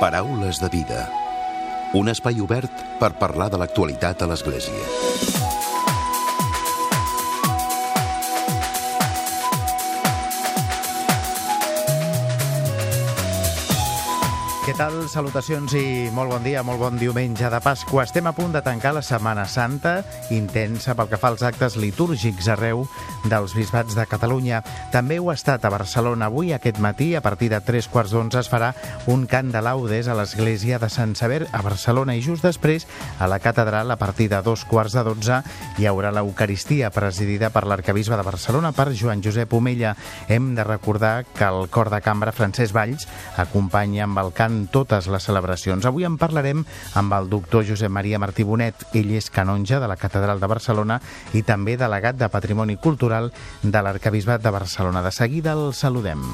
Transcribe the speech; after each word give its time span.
Paraules 0.00 0.56
de 0.62 0.68
vida. 0.72 1.00
Un 1.92 2.08
espai 2.08 2.38
obert 2.40 2.72
per 2.96 3.10
parlar 3.20 3.50
de 3.52 3.58
l'actualitat 3.60 4.22
a 4.24 4.30
l'Església. 4.30 4.86
Què 14.64 14.72
tal? 14.78 14.96
Salutacions 15.12 15.72
i 15.76 16.08
molt 16.16 16.30
bon 16.32 16.44
dia, 16.48 16.60
molt 16.64 16.80
bon 16.80 16.96
diumenge 16.96 17.48
de 17.52 17.60
Pasqua. 17.60 18.04
Estem 18.08 18.28
a 18.30 18.32
punt 18.32 18.56
de 18.56 18.64
tancar 18.64 18.94
la 18.96 19.04
Setmana 19.04 19.44
Santa, 19.50 19.98
intensa 20.32 20.96
pel 20.96 21.12
que 21.12 21.20
fa 21.20 21.34
als 21.34 21.44
actes 21.44 21.76
litúrgics 21.76 22.48
arreu 22.54 22.86
dels 23.24 23.54
bisbats 23.54 23.94
de 23.94 24.06
Catalunya. 24.08 24.62
També 24.92 25.18
ho 25.20 25.30
ha 25.30 25.36
estat 25.36 25.64
a 25.64 25.70
Barcelona. 25.72 26.26
Avui, 26.30 26.52
aquest 26.52 26.78
matí, 26.80 27.14
a 27.14 27.20
partir 27.20 27.50
de 27.50 27.60
tres 27.60 27.88
quarts 27.88 28.14
d'onze, 28.14 28.40
es 28.40 28.48
farà 28.50 28.72
un 29.10 29.26
cant 29.30 29.50
de 29.52 29.60
laudes 29.62 30.08
a 30.08 30.16
l'església 30.16 30.78
de 30.80 30.88
Sant 30.88 31.14
Sever 31.18 31.46
a 31.52 31.60
Barcelona 31.62 32.16
i 32.16 32.22
just 32.24 32.44
després, 32.46 32.86
a 33.18 33.28
la 33.28 33.40
catedral, 33.42 33.90
a 33.90 33.98
partir 34.00 34.30
de 34.30 34.40
dos 34.42 34.64
quarts 34.64 34.96
de 34.96 35.04
dotze, 35.04 35.42
hi 35.78 35.86
haurà 35.86 36.12
l'Eucaristia 36.14 36.90
presidida 36.94 37.50
per 37.50 37.66
l'arcabisbe 37.66 38.16
de 38.16 38.26
Barcelona, 38.26 38.72
per 38.72 38.94
Joan 38.96 39.22
Josep 39.22 39.52
Omella. 39.52 39.94
Hem 40.28 40.54
de 40.54 40.64
recordar 40.64 41.24
que 41.24 41.44
el 41.44 41.68
cor 41.68 41.90
de 41.90 42.00
cambra 42.00 42.32
Francesc 42.32 42.74
Valls 42.74 43.06
acompanya 43.36 44.06
amb 44.06 44.22
el 44.24 44.32
cant 44.32 44.62
totes 44.72 45.10
les 45.12 45.28
celebracions. 45.28 45.84
Avui 45.86 46.08
en 46.08 46.16
parlarem 46.18 46.64
amb 46.94 47.18
el 47.18 47.28
doctor 47.30 47.66
Josep 47.68 47.92
Maria 47.92 48.18
Martí 48.18 48.46
Bonet. 48.46 48.86
Ell 48.94 49.12
és 49.16 49.30
canonge 49.30 49.80
de 49.80 49.88
la 49.90 49.98
Catedral 50.00 50.40
de 50.40 50.50
Barcelona 50.50 51.00
i 51.36 51.44
també 51.46 51.76
delegat 51.76 52.16
de 52.16 52.30
Patrimoni 52.32 52.76
Cultural 52.80 53.09
de 53.62 53.82
l'Arcabisbat 53.82 54.42
de 54.42 54.54
Barcelona. 54.54 55.02
De 55.02 55.12
seguida 55.12 55.58
el 55.58 55.74
saludem. 55.74 56.24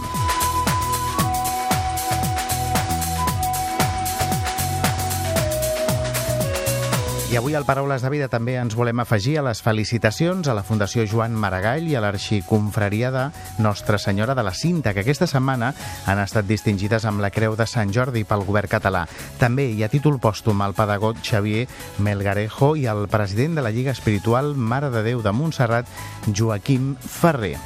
I 7.26 7.34
avui 7.34 7.56
al 7.58 7.64
Paraules 7.66 8.04
de 8.04 8.10
Vida 8.12 8.28
també 8.30 8.52
ens 8.54 8.76
volem 8.78 9.00
afegir 9.02 9.32
a 9.40 9.42
les 9.42 9.58
felicitacions 9.58 10.46
a 10.46 10.54
la 10.54 10.62
Fundació 10.62 11.02
Joan 11.10 11.34
Maragall 11.34 11.88
i 11.90 11.96
a 11.98 12.02
l'Arxiconfraria 12.04 13.10
de 13.10 13.24
Nostra 13.58 13.98
Senyora 13.98 14.36
de 14.38 14.44
la 14.46 14.54
Cinta, 14.54 14.92
que 14.94 15.02
aquesta 15.02 15.26
setmana 15.26 15.72
han 16.06 16.22
estat 16.22 16.46
distingides 16.46 17.02
amb 17.04 17.24
la 17.24 17.32
Creu 17.34 17.58
de 17.58 17.66
Sant 17.66 17.90
Jordi 17.90 18.22
pel 18.22 18.46
govern 18.46 18.70
català. 18.70 19.08
També 19.42 19.66
hi 19.72 19.82
ha 19.82 19.90
títol 19.90 20.20
pòstum 20.22 20.62
al 20.62 20.78
pedagog 20.78 21.18
Xavier 21.18 21.66
Melgarejo 21.98 22.76
i 22.78 22.86
al 22.86 23.08
president 23.10 23.58
de 23.58 23.66
la 23.66 23.74
Lliga 23.74 23.96
Espiritual 23.96 24.54
Mare 24.54 24.94
de 24.94 25.02
Déu 25.02 25.26
de 25.26 25.34
Montserrat, 25.34 25.90
Joaquim 26.30 26.94
Ferrer. 26.94 27.56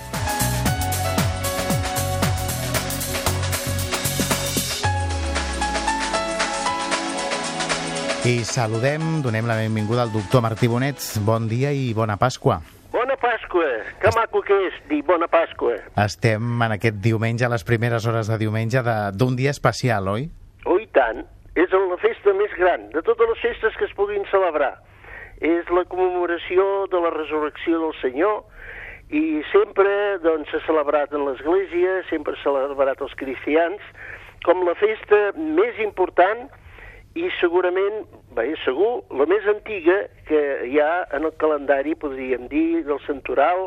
I 8.20 8.44
saludem, 8.44 9.22
donem 9.24 9.46
la 9.48 9.54
benvinguda 9.56 10.02
al 10.02 10.10
doctor 10.12 10.42
Martí 10.44 10.68
Bonet. 10.68 11.00
Bon 11.24 11.46
dia 11.48 11.70
i 11.72 11.94
bona 11.96 12.18
Pasqua. 12.20 12.58
Bona 12.92 13.16
Pasqua! 13.16 13.64
Que 13.96 14.12
maco 14.12 14.42
que 14.44 14.58
és 14.66 14.76
dir 14.90 14.98
bona 15.08 15.24
Pasqua. 15.24 15.78
Estem 16.04 16.60
en 16.66 16.74
aquest 16.76 16.98
diumenge, 17.00 17.46
a 17.46 17.48
les 17.48 17.64
primeres 17.64 18.04
hores 18.04 18.28
de 18.28 18.36
diumenge, 18.42 18.82
d'un 19.16 19.40
dia 19.40 19.54
especial, 19.56 20.12
oi? 20.12 20.28
Oh, 20.68 20.76
i 20.76 20.84
tant. 20.92 21.24
És 21.56 21.72
la 21.72 21.96
festa 22.04 22.36
més 22.36 22.52
gran 22.60 22.90
de 22.92 23.00
totes 23.08 23.32
les 23.32 23.40
festes 23.40 23.80
que 23.80 23.88
es 23.88 23.96
puguin 23.96 24.28
celebrar. 24.28 24.74
És 25.40 25.72
la 25.72 25.86
commemoració 25.88 26.90
de 26.92 27.00
la 27.00 27.16
resurrecció 27.16 27.80
del 27.86 27.96
Senyor 28.04 28.44
i 29.16 29.40
sempre 29.48 30.20
doncs, 30.20 30.52
s'ha 30.52 30.60
celebrat 30.68 31.16
en 31.16 31.24
l'Església, 31.24 32.02
sempre 32.12 32.36
s'ha 32.36 32.52
celebrat 32.52 33.00
els 33.00 33.16
cristians, 33.16 33.80
com 34.44 34.60
la 34.68 34.76
festa 34.76 35.30
més 35.40 35.80
important 35.80 36.50
i 37.18 37.26
segurament, 37.40 38.04
bé, 38.36 38.52
segur, 38.64 39.00
la 39.18 39.26
més 39.30 39.46
antiga 39.50 39.96
que 40.28 40.42
hi 40.70 40.78
ha 40.78 40.92
en 41.16 41.26
el 41.26 41.34
calendari, 41.40 41.96
podríem 41.98 42.46
dir, 42.52 42.84
del 42.86 43.00
santoral 43.06 43.66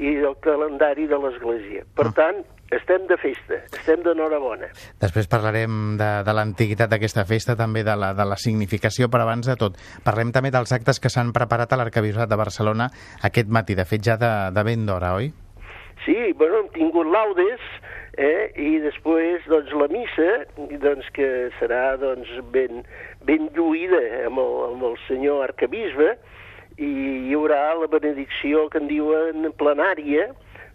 i 0.00 0.16
del 0.18 0.34
calendari 0.42 1.06
de 1.06 1.18
l'Església. 1.20 1.84
Per 1.94 2.08
tant, 2.16 2.40
estem 2.72 3.04
de 3.06 3.18
festa, 3.20 3.60
estem 3.76 4.02
d'enhorabona. 4.02 4.72
Després 5.02 5.28
parlarem 5.30 5.94
de, 6.00 6.10
de 6.26 6.34
l'antiguitat 6.34 6.90
d'aquesta 6.90 7.26
festa, 7.28 7.54
també 7.58 7.84
de 7.86 7.94
la, 7.98 8.12
de 8.18 8.26
la 8.26 8.38
significació, 8.40 9.10
però 9.12 9.28
abans 9.28 9.46
de 9.46 9.56
tot, 9.60 9.78
parlem 10.06 10.32
també 10.34 10.50
dels 10.50 10.72
actes 10.74 10.98
que 10.98 11.12
s'han 11.12 11.34
preparat 11.36 11.72
a 11.72 11.78
l'Arcabisbat 11.78 12.32
de 12.32 12.40
Barcelona 12.40 12.88
aquest 13.22 13.52
matí, 13.52 13.78
de 13.78 13.86
fet 13.86 14.02
ja 14.08 14.18
de, 14.18 14.32
de 14.56 14.66
ben 14.66 14.88
d'hora, 14.88 15.14
oi? 15.20 15.30
Sí, 16.02 16.16
bueno, 16.34 16.64
hem 16.64 16.72
tingut 16.74 17.06
laudes, 17.12 17.62
eh, 18.18 18.50
i 18.56 18.78
després, 18.82 19.44
doncs, 19.48 19.72
la 19.76 19.88
missa, 19.92 20.30
doncs, 20.82 21.08
que 21.16 21.28
serà, 21.58 21.96
doncs, 22.00 22.28
ben, 22.54 22.84
ben 23.28 23.48
lluïda 23.56 24.02
amb 24.26 24.42
el, 24.42 24.54
amb 24.70 24.86
el 24.90 24.98
senyor 25.06 25.46
arcabisbe, 25.48 26.14
i 26.80 26.88
hi 27.28 27.36
haurà 27.36 27.74
la 27.76 27.88
benedicció 27.92 28.68
que 28.72 28.80
en 28.80 28.88
diuen 28.88 29.48
plenària, 29.60 30.30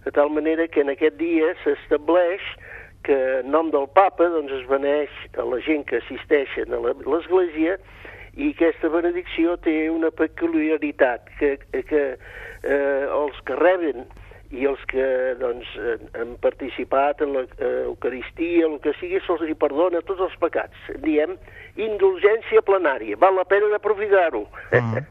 de 0.06 0.14
tal 0.16 0.30
manera 0.32 0.68
que 0.72 0.84
en 0.86 0.94
aquest 0.94 1.18
dia 1.20 1.54
s'estableix 1.64 2.44
que 3.04 3.18
en 3.42 3.52
nom 3.52 3.72
del 3.72 3.88
papa 3.96 4.28
doncs, 4.34 4.52
es 4.52 4.68
beneix 4.70 5.14
a 5.40 5.46
la 5.48 5.60
gent 5.66 5.86
que 5.88 6.02
assisteixen 6.02 6.74
a 6.74 6.80
l'església 6.84 7.78
i 8.38 8.52
aquesta 8.52 8.90
benedicció 8.94 9.56
té 9.66 9.88
una 9.90 10.12
peculiaritat, 10.14 11.30
que, 11.40 11.56
que 11.90 12.04
eh, 12.14 13.04
els 13.10 13.40
que 13.48 13.58
reben 13.58 14.06
i 14.52 14.66
els 14.70 14.84
que 14.88 15.06
doncs, 15.40 15.68
eh, 15.78 15.98
han 16.20 16.36
participat 16.44 17.22
en 17.26 17.34
l'Eucaristia, 17.36 18.68
el 18.68 18.80
que 18.84 18.94
sigui, 19.00 19.20
se'ls 19.26 19.44
hi 19.48 19.56
perdona 19.60 20.04
tots 20.08 20.24
els 20.24 20.36
pecats. 20.40 20.90
Diem 21.04 21.36
indulgència 21.76 22.64
plenària. 22.66 23.20
Val 23.20 23.36
la 23.38 23.46
pena 23.50 23.70
d'aprofitar-ho. 23.74 24.46
Mm. 24.72 25.06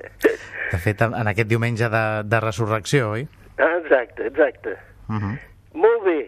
De 0.72 0.82
fet, 0.82 1.04
en 1.06 1.32
aquest 1.32 1.50
diumenge 1.50 1.90
de, 1.92 2.04
de 2.26 2.40
resurrecció, 2.42 3.12
oi? 3.18 3.26
Ah, 3.56 3.76
exacte, 3.78 4.26
exacte. 4.26 4.76
Uh 5.08 5.20
-huh. 5.20 5.34
Molt 5.74 6.04
bé. 6.04 6.20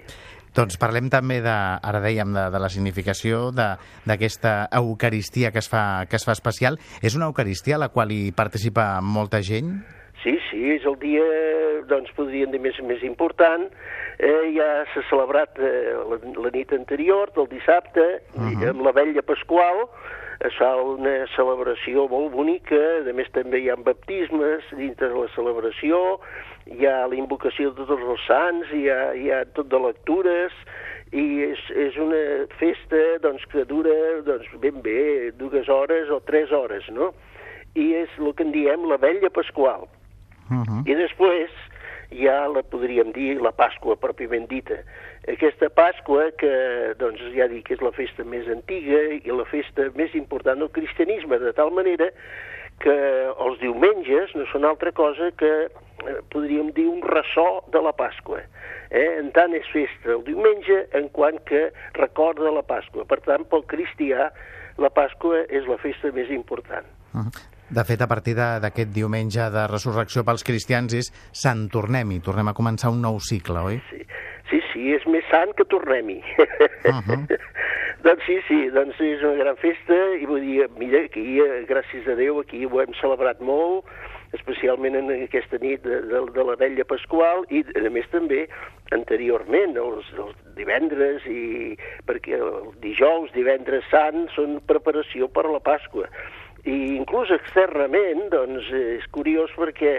Doncs 0.54 0.76
parlem 0.80 1.08
també 1.08 1.40
de, 1.40 1.54
ara 1.54 2.00
dèiem, 2.00 2.32
de, 2.34 2.50
de 2.50 2.58
la 2.58 2.69
significació 2.69 3.52
d'aquesta 3.52 4.69
Eucaristia 4.72 5.52
que 5.52 5.58
es, 5.58 5.69
fa, 5.69 6.06
que 6.10 6.16
es 6.16 6.25
fa 6.25 6.32
especial. 6.32 6.78
És 7.00 7.14
una 7.14 7.26
Eucaristia 7.26 7.76
a 7.76 7.78
la 7.78 7.88
qual 7.88 8.10
hi 8.10 8.32
participa 8.32 9.00
molta 9.00 9.40
gent? 9.40 9.84
Sí, 10.23 10.34
sí, 10.51 10.61
és 10.75 10.84
el 10.89 10.97
dia, 10.99 11.25
doncs, 11.87 12.11
podríem 12.17 12.51
dir, 12.51 12.61
més, 12.61 12.79
més 12.83 13.03
important. 13.06 13.69
Eh, 14.19 14.51
ja 14.56 14.67
s'ha 14.91 15.05
celebrat 15.11 15.61
eh, 15.62 15.95
la, 16.11 16.19
la 16.43 16.51
nit 16.55 16.73
anterior, 16.75 17.31
del 17.37 17.47
dissabte, 17.53 18.06
uh 18.34 18.49
-huh. 18.49 18.71
amb 18.71 18.83
la 18.83 18.93
vella 18.93 19.23
Pasqual, 19.23 19.87
es 20.47 20.55
fa 20.55 20.71
una 20.77 21.27
celebració 21.34 22.09
molt 22.11 22.31
bonica, 22.33 22.79
a 23.03 23.12
més 23.12 23.31
també 23.34 23.59
hi 23.59 23.71
ha 23.71 23.77
baptismes 23.77 24.62
dintre 24.79 25.09
de 25.09 25.15
la 25.15 25.29
celebració, 25.34 26.21
hi 26.67 26.87
ha 26.87 27.06
la 27.06 27.19
invocació 27.19 27.71
de 27.71 27.87
tots 27.87 28.03
els 28.03 28.27
sants, 28.27 28.71
hi 28.73 28.89
ha, 28.89 29.15
hi 29.15 29.31
ha 29.31 29.45
tot 29.56 29.67
de 29.73 29.81
lectures, 29.83 30.53
i 31.11 31.25
és, 31.49 31.61
és 31.75 31.97
una 31.97 32.47
festa 32.61 33.03
doncs, 33.25 33.45
que 33.53 33.65
dura 33.65 33.95
doncs, 34.27 34.47
ben 34.62 34.83
bé 34.85 35.33
dues 35.41 35.69
hores 35.69 36.11
o 36.11 36.21
tres 36.21 36.53
hores, 36.53 36.87
no? 36.91 37.15
I 37.75 37.95
és 38.05 38.19
el 38.19 38.35
que 38.35 38.45
en 38.47 38.53
diem 38.53 38.85
la 38.91 38.99
vella 39.00 39.31
Pasqual. 39.31 39.89
Uh 40.50 40.64
-huh. 40.64 40.82
I 40.88 40.94
després 40.94 41.50
ha, 42.28 42.48
la 42.48 42.62
podríem 42.62 43.12
dir, 43.12 43.41
la 43.41 43.53
Pasqua 43.53 43.97
pròpiament 44.00 44.48
dita. 44.48 44.81
Aquesta 45.28 45.69
Pasqua, 45.69 46.31
que 46.41 46.94
doncs, 47.00 47.20
ja 47.36 47.48
dic 47.50 47.66
que 47.69 47.76
és 47.76 47.82
la 47.84 47.92
festa 47.92 48.25
més 48.25 48.48
antiga 48.48 49.00
i 49.19 49.32
la 49.32 49.44
festa 49.44 49.91
més 49.94 50.14
important 50.14 50.58
del 50.58 50.72
cristianisme, 50.72 51.38
de 51.38 51.53
tal 51.53 51.70
manera 51.76 52.10
que 52.82 52.94
els 53.34 53.58
diumenges 53.60 54.34
no 54.38 54.47
són 54.53 54.64
altra 54.64 54.92
cosa 54.92 55.32
que, 55.37 55.53
eh, 55.66 56.19
podríem 56.31 56.70
dir, 56.72 56.87
un 56.87 57.03
ressò 57.03 57.64
de 57.72 57.82
la 57.82 57.92
Pasqua. 57.92 58.41
Eh? 58.91 59.19
En 59.19 59.32
tant 59.32 59.53
és 59.54 59.66
festa 59.72 60.14
el 60.14 60.25
diumenge 60.25 60.87
en 60.92 61.08
quant 61.08 61.42
que 61.44 61.72
recorda 61.98 62.55
la 62.55 62.62
Pasqua. 62.62 63.05
Per 63.05 63.20
tant, 63.26 63.44
pel 63.50 63.67
cristià, 63.67 64.31
la 64.78 64.90
Pasqua 64.90 65.44
és 65.50 65.67
la 65.67 65.76
festa 65.76 66.12
més 66.12 66.31
important. 66.31 66.87
Uh 67.12 67.26
-huh. 67.26 67.48
De 67.69 67.85
fet, 67.85 68.00
a 68.00 68.09
partir 68.09 68.32
d'aquest 68.38 68.94
diumenge 68.97 69.44
de 69.53 69.67
resurrecció 69.69 70.23
pels 70.25 70.44
cristians 70.49 70.94
és 70.97 71.11
Sant 71.37 71.67
Tornem-hi. 71.69 72.23
Tornem 72.25 72.49
a 72.49 72.55
començar 72.56 72.88
un 72.94 73.03
nou 73.05 73.19
cicle, 73.20 73.61
oi? 73.61 73.76
Sí, 73.91 74.00
sí, 74.49 74.61
sí 74.70 74.94
és 74.97 75.05
més 75.12 75.26
sant 75.29 75.53
que 75.59 75.69
tornem-hi. 75.69 76.23
Uh 76.88 77.03
-huh. 77.05 77.19
doncs 78.06 78.25
sí, 78.25 78.38
sí, 78.49 78.70
doncs 78.73 78.97
és 79.00 79.20
una 79.20 79.37
gran 79.43 79.56
festa 79.56 79.99
i 80.17 80.25
vull 80.25 80.41
dir, 80.41 80.65
mira, 80.79 81.05
aquí, 81.05 81.41
eh, 81.41 81.67
gràcies 81.69 82.09
a 82.09 82.15
Déu, 82.15 82.41
aquí 82.41 82.65
ho 82.65 82.81
hem 82.81 82.94
celebrat 83.03 83.41
molt, 83.41 83.85
especialment 84.32 84.97
en 84.97 85.11
aquesta 85.11 85.59
nit 85.61 85.82
de, 85.82 86.00
de, 86.09 86.25
de 86.32 86.44
la 86.44 86.56
vella 86.56 86.85
Pasqual 86.85 87.44
i 87.50 87.64
a 87.76 87.91
més 87.91 88.09
també 88.09 88.49
anteriorment, 88.93 89.76
els, 89.76 90.09
els 90.17 90.37
divendres 90.56 91.25
i 91.26 91.76
perquè 92.06 92.41
el 92.41 92.73
dijous, 92.81 93.32
divendres 93.32 93.85
sant 93.91 94.29
són 94.35 94.61
preparació 94.67 95.29
per 95.29 95.44
la 95.44 95.61
Pasqua 95.61 96.09
i 96.66 96.76
inclús 96.96 97.31
externament 97.34 98.28
doncs, 98.32 98.70
és 98.75 99.06
curiós 99.14 99.52
perquè 99.56 99.99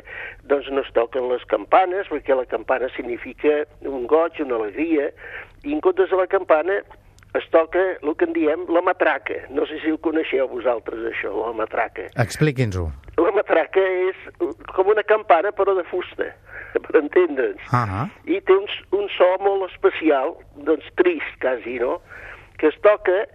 doncs, 0.50 0.70
no 0.74 0.84
es 0.84 0.92
toquen 0.96 1.30
les 1.32 1.44
campanes, 1.52 2.10
perquè 2.12 2.36
la 2.36 2.48
campana 2.50 2.90
significa 2.96 3.64
un 3.88 4.08
goig, 4.10 4.40
una 4.44 4.60
alegria, 4.60 5.10
i 5.64 5.76
en 5.76 5.82
comptes 5.86 6.12
de 6.12 6.20
la 6.20 6.28
campana 6.28 6.82
es 7.38 7.46
toca 7.54 7.80
el 8.02 8.16
que 8.18 8.26
en 8.26 8.34
diem 8.34 8.66
la 8.74 8.82
matraca. 8.82 9.38
No 9.54 9.66
sé 9.70 9.80
si 9.84 9.92
ho 9.94 10.00
coneixeu 10.02 10.50
vosaltres, 10.50 11.04
això, 11.12 11.32
la 11.38 11.54
matraca. 11.54 12.08
Expliqui'ns-ho. 12.18 12.88
La 13.22 13.34
matraca 13.36 13.84
és 14.10 14.22
com 14.74 14.90
una 14.90 15.04
campana, 15.06 15.52
però 15.56 15.76
de 15.78 15.86
fusta, 15.92 16.32
per 16.86 17.02
entendre'ns. 17.04 17.62
Uh 17.70 17.86
-huh. 17.86 18.08
I 18.26 18.42
té 18.42 18.54
un, 18.54 18.66
un 18.98 19.10
so 19.18 19.30
molt 19.46 19.70
especial, 19.72 20.36
doncs 20.56 20.86
trist, 20.96 21.38
quasi, 21.40 21.80
no?, 21.80 22.02
que 22.58 22.68
es 22.68 22.80
toca 22.82 23.28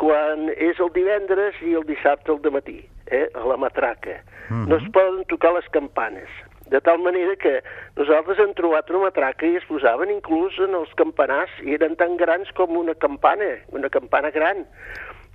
quan 0.00 0.48
és 0.56 0.78
el 0.80 0.92
divendres 0.96 1.58
i 1.66 1.74
el 1.76 1.84
dissabte 1.88 2.32
al 2.32 2.40
matí, 2.52 2.78
eh, 3.06 3.28
a 3.34 3.44
la 3.44 3.56
matraca. 3.56 4.22
Uh 4.48 4.54
-huh. 4.54 4.68
No 4.68 4.76
es 4.76 4.88
poden 4.92 5.24
tocar 5.26 5.52
les 5.52 5.68
campanes. 5.68 6.28
De 6.70 6.80
tal 6.80 6.98
manera 6.98 7.34
que 7.36 7.62
nosaltres 7.96 8.38
hem 8.38 8.54
trobat 8.54 8.90
una 8.90 9.10
matraca 9.10 9.46
i 9.46 9.56
es 9.56 9.64
posaven 9.64 10.10
inclús 10.10 10.58
en 10.58 10.74
els 10.74 10.92
campanars 10.94 11.50
i 11.64 11.74
eren 11.74 11.96
tan 11.96 12.16
grans 12.16 12.50
com 12.52 12.76
una 12.76 12.94
campana, 12.94 13.58
una 13.68 13.88
campana 13.88 14.30
gran. 14.30 14.66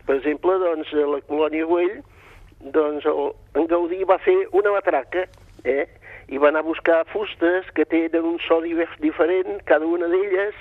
Per 0.06 0.15
exemple, 0.15 0.57
doncs, 0.57 0.94
a 0.94 1.06
la 1.06 1.21
colònia 1.27 1.65
Güell, 1.65 2.01
doncs, 2.59 3.06
el, 3.06 3.33
en 3.53 3.67
Gaudí 3.67 4.03
va 4.03 4.17
fer 4.17 4.47
una 4.51 4.71
matraca, 4.71 5.25
eh? 5.63 5.88
i 6.27 6.38
va 6.38 6.50
anar 6.50 6.59
a 6.63 6.69
buscar 6.69 7.06
fustes 7.12 7.65
que 7.75 7.85
tenen 7.85 8.23
un 8.23 8.39
so 8.47 8.62
diferent, 8.62 9.62
cada 9.65 9.85
una 9.85 10.07
d'elles, 10.07 10.56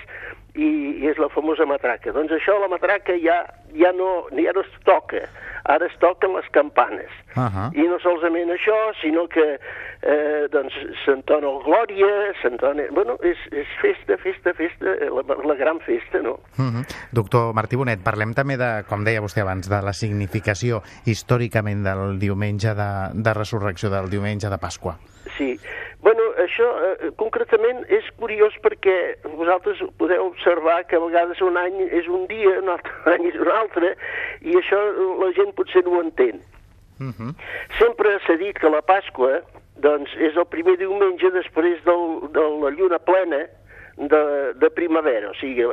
i, 0.55 0.69
i 1.03 1.09
és 1.11 1.19
la 1.21 1.29
famosa 1.33 1.67
matraca. 1.69 2.13
Doncs 2.15 2.33
això, 2.35 2.57
la 2.61 2.69
matraca 2.71 3.15
ja, 3.21 3.41
ja, 3.75 3.91
no, 3.95 4.27
ja 4.35 4.53
no 4.55 4.63
es 4.63 4.71
toca, 4.87 5.25
ara 5.65 5.87
es 5.89 5.95
toquen 6.01 6.35
les 6.35 6.47
campanes. 6.55 7.11
Uh 7.35 7.49
-huh. 7.51 7.67
I 7.75 7.87
no 7.87 7.99
solament 7.99 8.49
això, 8.51 8.77
sinó 9.01 9.27
que 9.27 9.59
eh, 10.01 10.47
doncs 10.51 10.73
s'entona 11.05 11.47
el 11.47 11.59
Glòria, 11.65 12.33
s'entona... 12.41 12.83
Bueno, 12.91 13.17
és, 13.21 13.37
és 13.51 13.67
festa, 13.81 14.17
festa, 14.17 14.53
festa, 14.53 14.85
la, 14.85 15.23
la 15.43 15.55
gran 15.55 15.79
festa, 15.79 16.19
no? 16.21 16.39
Uh 16.57 16.71
-huh. 16.71 16.85
Doctor 17.11 17.53
Martí 17.53 17.75
Bonet, 17.75 18.03
parlem 18.03 18.33
també 18.33 18.57
de, 18.57 18.83
com 18.87 19.03
deia 19.03 19.21
vostè 19.21 19.41
abans, 19.41 19.69
de 19.69 19.81
la 19.81 19.93
significació 19.93 20.81
històricament 21.05 21.83
del 21.83 22.19
diumenge 22.19 22.73
de, 22.73 22.91
de 23.13 23.33
resurrecció, 23.33 23.89
del 23.89 24.09
diumenge 24.09 24.49
de 24.49 24.57
Pasqua. 24.57 24.97
Sí. 25.37 25.59
Bueno, 26.01 26.21
això 26.45 26.67
eh, 26.87 27.11
concretament 27.19 27.83
és 27.89 28.07
curiós 28.19 28.55
perquè 28.63 28.95
vosaltres 29.35 29.81
podeu 29.99 30.29
observar 30.29 30.83
que 30.89 30.95
a 30.97 31.03
vegades 31.03 31.41
un 31.41 31.57
any 31.57 31.81
és 31.89 32.07
un 32.07 32.27
dia, 32.31 32.59
un 32.61 32.69
altre 32.69 32.93
any 33.17 33.27
és 33.31 33.39
un 33.41 33.51
altre, 33.51 33.95
i 34.41 34.55
això 34.61 34.79
la 35.21 35.31
gent 35.37 35.53
potser 35.57 35.83
no 35.85 35.97
ho 35.97 36.05
entén. 36.05 36.41
Uh 36.99 37.11
-huh. 37.11 37.33
Sempre 37.77 38.17
s'ha 38.25 38.37
dit 38.37 38.57
que 38.57 38.69
la 38.69 38.81
Pasqua 38.81 39.41
doncs, 39.83 40.09
és 40.17 40.35
el 40.35 40.45
primer 40.47 40.77
diumenge 40.77 41.29
després 41.31 41.83
del, 41.83 42.31
de 42.31 42.43
la 42.63 42.69
lluna 42.71 42.99
plena 42.99 43.45
de, 43.97 44.53
de 44.55 44.69
primavera. 44.69 45.29
O 45.29 45.33
sigui, 45.33 45.65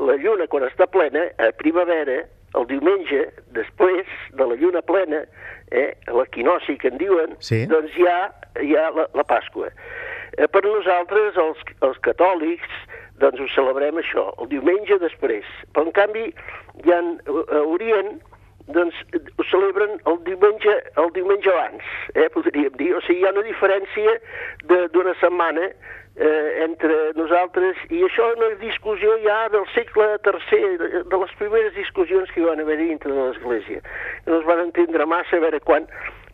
la 0.00 0.16
lluna 0.16 0.46
quan 0.46 0.64
està 0.68 0.86
plena, 0.86 1.26
a 1.38 1.52
primavera, 1.56 2.24
el 2.56 2.66
diumenge, 2.66 3.26
després 3.56 4.06
de 4.32 4.46
la 4.46 4.56
lluna 4.56 4.82
plena, 4.82 5.24
eh, 5.70 5.92
l'equinoci 6.06 6.78
que 6.78 6.88
en 6.88 6.98
diuen, 6.98 7.36
Sí. 7.40 7.66
doncs 7.66 7.96
hi 7.96 8.06
ha, 8.06 8.32
hi 8.62 8.76
ha 8.76 8.90
la, 8.90 9.08
la 9.14 9.24
Pasqua. 9.24 9.68
Eh, 10.36 10.48
per 10.52 10.62
nosaltres, 10.66 11.36
els, 11.40 11.60
els 11.86 11.98
catòlics, 12.04 12.78
doncs 13.22 13.40
ho 13.40 13.48
celebrem 13.54 14.00
això, 14.02 14.28
el 14.42 14.50
diumenge 14.52 14.98
després. 15.00 15.48
Però 15.72 15.86
en 15.88 15.94
canvi, 15.96 16.28
hi 16.84 16.92
ha 16.92 17.00
a 17.00 17.62
Orient, 17.64 18.18
doncs 18.76 18.96
ho 19.38 19.44
celebren 19.50 20.00
el 20.10 20.18
diumenge, 20.26 20.74
el 21.00 21.12
diumenge 21.14 21.52
abans, 21.52 21.84
eh, 22.14 22.28
podríem 22.34 22.74
dir. 22.80 22.92
O 22.98 23.00
sigui, 23.06 23.22
hi 23.22 23.28
ha 23.28 23.32
una 23.32 23.46
diferència 23.46 24.18
d'una 24.66 25.14
setmana 25.22 25.70
eh, 26.16 26.64
entre 26.64 27.12
nosaltres, 27.16 27.80
i 27.92 28.02
això 28.04 28.30
és 28.32 28.40
una 28.40 28.50
discussió 28.60 29.16
ja 29.24 29.38
del 29.54 29.66
segle 29.74 30.16
III, 30.26 31.02
de 31.12 31.22
les 31.22 31.34
primeres 31.40 31.74
discussions 31.76 32.30
que 32.32 32.42
hi 32.42 32.48
van 32.48 32.60
haver 32.60 32.78
dintre 32.82 33.12
de 33.12 33.26
l'Església. 33.30 33.82
No 34.26 34.40
es 34.40 34.46
van 34.48 34.64
entendre 34.66 35.06
massa 35.06 35.36
a 35.36 35.44
veure 35.44 35.60
quan, 35.60 35.88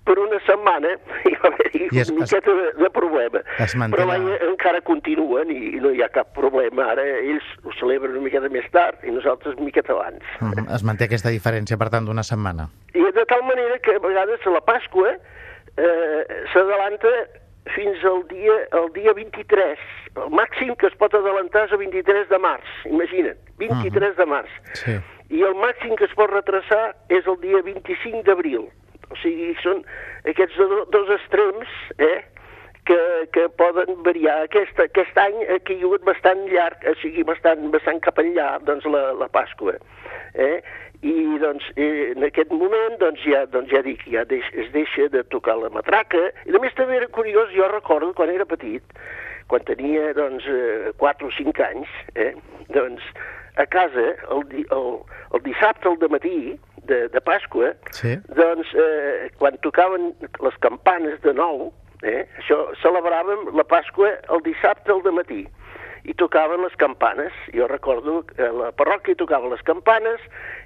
per 0.04 0.18
una 0.18 0.38
setmana 0.46 0.88
hi 1.28 1.34
va 1.42 1.48
haver-hi 1.52 1.88
una 1.92 2.00
es- 2.02 2.12
miqueta 2.12 2.54
de, 2.58 2.72
de 2.82 2.90
problema. 2.90 3.42
es 3.58 3.74
manté 3.76 3.96
Però 3.96 4.06
la- 4.08 4.18
l'any 4.18 4.48
encara 4.50 4.80
continuen 4.80 5.50
i, 5.50 5.76
i 5.76 5.80
no 5.80 5.90
hi 5.94 6.02
ha 6.02 6.08
cap 6.08 6.32
problema. 6.34 6.90
Ara 6.92 7.04
ells 7.20 7.44
ho 7.64 7.72
celebren 7.78 8.12
una 8.16 8.24
miqueta 8.24 8.48
més 8.48 8.66
tard 8.74 9.02
i 9.04 9.10
nosaltres 9.14 9.54
una 9.56 9.64
miqueta 9.70 9.92
abans. 9.92 10.22
Uh 10.40 10.50
-huh. 10.50 10.74
Es 10.74 10.82
manté 10.84 11.04
aquesta 11.04 11.30
diferència, 11.30 11.76
per 11.78 11.88
tant, 11.90 12.04
d'una 12.06 12.22
setmana. 12.22 12.68
I 12.94 13.00
de 13.02 13.24
tal 13.26 13.42
manera 13.42 13.78
que 13.78 13.94
a 13.94 13.98
vegades 13.98 14.40
la 14.46 14.60
Pasqua 14.60 15.14
eh, 15.76 16.26
s'adalanta 16.52 17.08
fins 17.76 18.02
al 18.04 18.26
dia, 18.28 18.54
el 18.72 18.92
dia 18.92 19.12
23. 19.12 19.78
El 20.16 20.30
màxim 20.34 20.74
que 20.76 20.86
es 20.88 20.94
pot 20.98 21.14
adelantar 21.14 21.64
és 21.66 21.72
el 21.72 21.78
23 21.78 22.28
de 22.28 22.38
març, 22.38 22.66
imagina't, 22.84 23.38
23 23.58 24.16
de 24.16 24.26
març. 24.26 24.50
Sí. 24.74 24.92
I 25.30 25.42
el 25.42 25.54
màxim 25.54 25.94
que 25.96 26.04
es 26.04 26.12
pot 26.14 26.28
retrasar 26.30 26.94
és 27.08 27.24
el 27.26 27.38
dia 27.40 27.62
25 27.62 28.22
d'abril. 28.26 28.66
O 29.12 29.16
sigui, 29.20 29.52
són 29.62 29.82
aquests 30.28 30.56
do- 30.60 30.86
dos 30.94 31.10
extrems, 31.20 31.68
eh?, 31.98 32.22
que, 32.84 33.28
que 33.32 33.48
poden 33.48 34.02
variar. 34.02 34.42
Aquest, 34.46 34.78
aquest 34.82 35.18
any 35.20 35.36
ha 35.46 35.58
caigut 35.66 36.04
bastant 36.06 36.46
llarg, 36.50 36.82
o 36.90 36.94
sigui, 37.02 37.24
bastant, 37.26 37.68
bastant 37.74 38.00
cap 38.02 38.18
enllà, 38.22 38.56
doncs, 38.66 38.86
la, 38.90 39.10
la 39.18 39.28
Pasqua. 39.32 39.76
Eh? 40.34 40.56
I, 41.02 41.14
doncs, 41.42 41.66
eh, 41.76 42.12
en 42.14 42.26
aquest 42.26 42.52
moment, 42.54 42.96
doncs, 43.00 43.22
ja, 43.26 43.44
doncs, 43.50 43.70
ja 43.74 43.82
dic, 43.86 44.02
ja 44.10 44.24
deix, 44.28 44.46
es 44.58 44.70
deixa 44.74 45.08
de 45.14 45.24
tocar 45.34 45.56
la 45.58 45.70
matraca. 45.74 46.28
I, 46.46 46.54
a 46.54 46.62
més, 46.62 46.74
també 46.78 46.98
era 46.98 47.10
curiós, 47.14 47.50
jo 47.54 47.68
recordo, 47.70 48.12
quan 48.18 48.30
era 48.34 48.46
petit, 48.48 48.98
quan 49.50 49.66
tenia, 49.68 50.12
doncs, 50.18 50.46
eh, 50.46 50.92
4 51.02 51.30
o 51.30 51.36
5 51.38 51.66
anys, 51.68 51.94
eh, 52.14 52.32
doncs, 52.74 53.06
a 53.60 53.66
casa, 53.68 54.12
el, 54.32 54.46
el, 54.64 54.86
el 55.36 55.42
dissabte 55.44 55.90
al 55.90 55.98
matí 56.10 56.54
de, 56.88 57.08
de 57.08 57.20
Pasqua, 57.20 57.74
Sí. 57.92 58.16
doncs, 58.36 58.68
eh, 58.74 59.30
quan 59.38 59.56
tocaven 59.62 60.14
les 60.42 60.56
campanes 60.60 61.20
de 61.22 61.32
nou, 61.34 61.72
eh, 62.02 62.26
això 62.38 62.58
celebràvem 62.82 63.54
la 63.56 63.64
Pasqua 63.64 64.10
el 64.30 64.42
dissabte 64.42 64.90
al 64.92 65.02
matí 65.12 65.46
i 66.04 66.14
tocaven 66.18 66.62
les 66.64 66.74
campanes. 66.80 67.32
Jo 67.54 67.68
recordo 67.70 68.24
que 68.26 68.42
a 68.42 68.50
la 68.52 68.70
parròquia 68.74 69.14
tocaven 69.20 69.52
les 69.52 69.62
campanes 69.62 70.18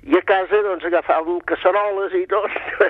i 0.09 0.17
a 0.17 0.23
casa 0.25 0.63
doncs 0.65 0.87
agafàvem 0.89 1.43
casseroles 1.51 2.15
i 2.17 2.23
tot 2.31 2.49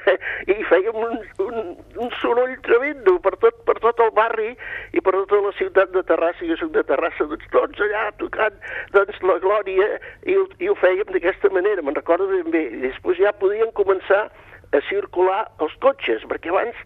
i 0.54 0.56
fèiem 0.70 0.94
un, 1.00 1.16
un, 1.43 1.58
un 2.06 2.10
soroll 2.20 2.54
tremendo 2.62 3.16
per 3.25 3.34
tot, 3.43 3.58
per 3.66 3.76
tot 3.82 3.98
el 4.06 4.12
barri 4.14 4.52
i 4.94 5.02
per 5.02 5.16
tota 5.19 5.40
la 5.48 5.52
ciutat 5.58 5.90
de 5.96 6.04
Terrassa, 6.06 6.46
jo 6.46 6.56
soc 6.60 6.70
de 6.76 6.84
Terrassa, 6.87 7.26
doncs 7.32 7.50
tots 7.50 7.82
allà 7.88 8.06
tocant 8.22 8.54
doncs, 8.94 9.19
la 9.26 9.38
glòria 9.43 9.90
i, 10.22 10.38
ho- 10.38 10.50
i 10.62 10.70
ho 10.70 10.78
fèiem 10.78 11.10
d'aquesta 11.16 11.50
manera, 11.50 11.82
me'n 11.82 11.98
recordo 11.98 12.28
ben 12.31 12.50
bé. 12.54 12.67
I 12.79 12.82
després 12.86 13.19
ja 13.24 13.34
podien 13.34 13.74
començar 13.74 14.29
a 14.74 14.81
circular 14.88 15.46
els 15.62 15.74
cotxes, 15.82 16.22
perquè 16.31 16.50
abans 16.53 16.79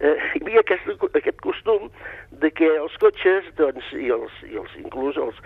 eh, 0.00 0.16
hi 0.34 0.42
havia 0.42 0.60
aquest, 0.60 0.88
aquest 1.14 1.40
costum 1.40 1.90
de 2.42 2.50
que 2.50 2.66
els 2.66 2.96
cotxes, 2.98 3.44
doncs, 3.56 3.84
i, 3.94 4.08
els, 4.10 4.32
i 4.50 4.56
els, 4.58 4.72
inclús 4.82 5.16
els, 5.16 5.36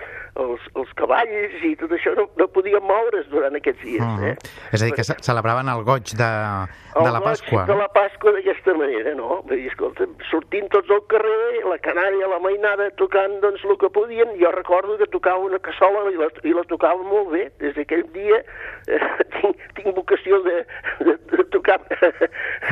els, 0.40 0.61
els 0.75 0.93
cavalls 0.97 1.59
i 1.69 1.75
tot 1.76 1.93
això 1.93 2.14
no, 2.17 2.28
no 2.38 2.47
podien 2.49 2.83
moure's 2.83 3.28
durant 3.28 3.55
aquests 3.59 3.83
dies. 3.85 4.00
Uh 4.00 4.17
-huh. 4.19 4.31
eh? 4.33 4.37
És 4.73 4.83
a 4.83 4.85
dir, 4.87 4.95
que 4.95 5.05
ce- 5.05 5.19
celebraven 5.21 5.69
el 5.69 5.83
goig 5.85 6.09
de, 6.17 6.31
de 6.95 7.05
El 7.05 7.12
la 7.12 7.21
goig 7.21 7.25
Pasqua. 7.28 7.67
De 7.67 7.73
no? 7.75 7.78
la 7.78 7.88
Pasqua 7.88 8.33
d'aquesta 8.33 8.75
manera, 8.75 9.14
no? 9.14 9.43
Vull 9.47 9.57
dir, 9.57 9.67
escolta, 9.69 10.07
sortint 10.31 10.69
tots 10.71 10.90
al 10.90 11.05
carrer, 11.07 11.64
la 11.69 11.78
canària, 11.78 12.26
la 12.26 12.38
mainada, 12.38 12.90
tocant 12.93 13.40
doncs 13.40 13.62
el 13.64 13.76
que 13.78 13.90
podien. 13.90 14.28
Jo 14.40 14.50
recordo 14.50 14.97
que 14.99 15.07
tocava 15.07 15.38
una 15.38 15.59
cassola 15.59 16.11
i 16.11 16.17
la, 16.17 16.28
i 16.43 16.52
la 16.52 16.64
tocava 16.64 17.02
molt 17.02 17.31
bé. 17.31 17.50
Des 17.59 17.75
d'aquell 17.75 18.07
dia 18.12 18.38
eh, 18.88 19.00
tinc, 19.40 19.57
tinc 19.75 19.95
vocació 19.95 20.40
de, 20.43 20.64
de, 21.05 21.14
de 21.37 21.45
tocar 21.50 21.81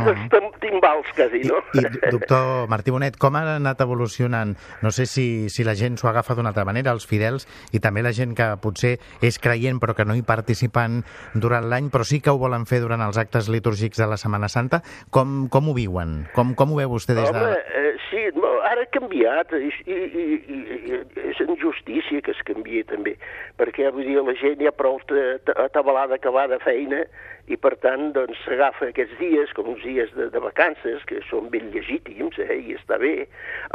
els 0.06 0.20
tam- 0.32 0.52
timbals, 0.60 1.06
quasi, 1.14 1.42
no? 1.44 1.60
I, 1.74 1.82
doctor 2.12 2.68
Martí 2.70 2.92
Bonet, 2.94 3.16
com 3.18 3.34
ha 3.36 3.42
anat 3.56 3.80
evolucionant? 3.82 4.54
No 4.82 4.90
sé 4.94 5.06
si, 5.10 5.48
si 5.50 5.64
la 5.66 5.74
gent 5.74 5.96
s'ho 5.98 6.08
agafa 6.08 6.34
d'una 6.38 6.52
altra 6.54 6.64
manera, 6.64 6.92
els 6.94 7.06
fidels, 7.10 7.48
i 7.74 7.80
també 7.82 8.04
la 8.06 8.12
gent 8.16 8.34
que 8.38 8.46
potser 8.62 8.96
és 9.24 9.38
creient 9.42 9.80
però 9.82 9.94
que 9.98 10.04
no 10.06 10.14
hi 10.16 10.22
participen 10.26 11.02
durant 11.34 11.66
l'any, 11.68 11.90
però 11.90 12.04
sí 12.06 12.20
que 12.20 12.30
ho 12.30 12.38
volen 12.38 12.66
fer 12.70 12.80
durant 12.84 13.02
els 13.02 13.18
actes 13.18 13.48
litúrgics 13.52 13.98
de 13.98 14.06
la 14.06 14.16
Setmana 14.20 14.48
Santa. 14.48 14.82
Com, 15.10 15.48
com 15.52 15.68
ho 15.70 15.74
viuen? 15.76 16.26
Com, 16.34 16.54
com 16.54 16.72
ho 16.72 16.78
veu 16.78 16.90
vostè 16.94 17.16
des 17.18 17.30
de... 17.30 17.36
Home, 17.42 17.58
eh, 17.82 17.94
sí, 18.10 18.24
no, 18.38 18.52
ara 18.70 18.86
ha 18.86 18.90
canviat 18.94 19.52
i, 19.58 19.70
i, 19.86 19.96
i, 19.96 20.26
i, 20.56 21.00
és 21.32 21.40
en 21.44 21.56
justícia 21.60 22.22
que 22.22 22.32
es 22.34 22.42
canvia 22.46 22.84
també, 22.88 23.16
perquè 23.58 23.90
vull 23.94 24.06
dir, 24.06 24.18
la 24.22 24.34
gent 24.38 24.62
ja 24.62 24.72
prou 24.76 24.98
ta- 25.08 25.38
ta- 25.46 25.58
atabalada 25.66 26.18
que 26.22 26.32
va 26.32 26.46
de 26.50 26.58
feina 26.64 27.02
i 27.46 27.56
per 27.60 27.76
tant 27.82 28.10
doncs 28.16 28.38
s'agafa 28.44 28.88
aquests 28.90 29.18
dies 29.20 29.52
com 29.54 29.68
uns 29.70 29.84
dies 29.86 30.10
de, 30.16 30.28
de 30.34 30.42
vacances 30.42 31.04
que 31.06 31.20
són 31.28 31.46
ben 31.52 31.70
legítims 31.74 32.38
eh, 32.42 32.58
i 32.58 32.74
està 32.74 32.98
bé. 33.02 33.28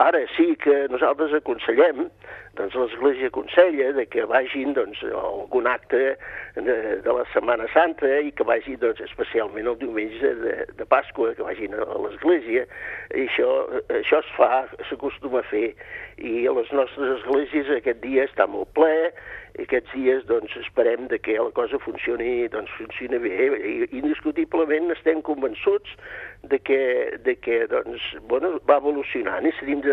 Ara 0.03 0.25
sí 0.35 0.51
que 0.59 0.85
nosaltres 0.91 1.33
aconsellem, 1.37 2.09
doncs 2.59 2.75
l'Església 2.75 3.29
aconsella 3.31 3.91
de 3.95 4.05
que 4.11 4.25
vagin 4.27 4.75
doncs, 4.75 4.99
a 5.07 5.23
algun 5.23 5.69
acte 5.71 6.01
de, 6.57 6.77
de 7.05 7.15
la 7.15 7.23
Setmana 7.31 7.69
Santa 7.71 8.11
i 8.19 8.33
que 8.35 8.47
vagin 8.47 8.79
doncs, 8.81 8.99
especialment 9.07 9.71
el 9.71 9.79
diumenge 9.79 10.33
de, 10.43 10.55
de 10.75 10.87
Pasqua, 10.91 11.31
que 11.37 11.47
vagin 11.47 11.77
a 11.77 11.87
l'Església. 12.03 12.67
I 13.15 13.27
això, 13.29 13.51
això 14.01 14.19
es 14.19 14.33
fa, 14.35 14.65
s'acostuma 14.89 15.45
a 15.45 15.47
fer. 15.47 15.69
I 16.19 16.43
a 16.49 16.57
les 16.59 16.75
nostres 16.75 17.21
esglésies 17.21 17.71
aquest 17.77 18.03
dia 18.03 18.27
està 18.27 18.49
molt 18.51 18.75
ple 18.75 19.13
aquests 19.60 19.91
dies 19.96 20.24
doncs, 20.29 20.53
esperem 20.62 21.08
de 21.12 21.20
que 21.20 21.36
la 21.38 21.51
cosa 21.55 21.79
funcioni, 21.84 22.48
doncs, 22.53 22.72
funcioni 22.77 23.20
bé. 23.24 23.36
I, 23.60 23.75
indiscutiblement 24.00 24.91
estem 24.96 25.22
convençuts 25.25 25.98
de 26.43 26.60
que, 26.60 27.19
de 27.24 27.36
que 27.38 27.67
doncs, 27.67 28.01
bueno, 28.27 28.55
va 28.67 28.79
evolucionant 28.81 29.45
i 29.45 29.51
s'havíem 29.57 29.83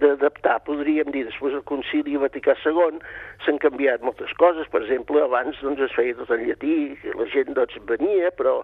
d'adaptar, 0.00 0.56
podríem 0.64 1.12
dir. 1.12 1.26
Després 1.28 1.52
del 1.52 1.64
Concili 1.68 2.16
Vaticà 2.20 2.54
II 2.64 3.02
s'han 3.44 3.60
canviat 3.60 4.04
moltes 4.06 4.32
coses. 4.40 4.68
Per 4.72 4.80
exemple, 4.80 5.20
abans 5.20 5.58
doncs, 5.60 5.82
es 5.84 5.92
feia 5.96 6.16
tot 6.16 6.32
en 6.32 6.46
llatí, 6.48 6.96
la 7.18 7.28
gent 7.32 7.52
doncs, 7.58 7.76
venia, 7.90 8.30
però 8.38 8.60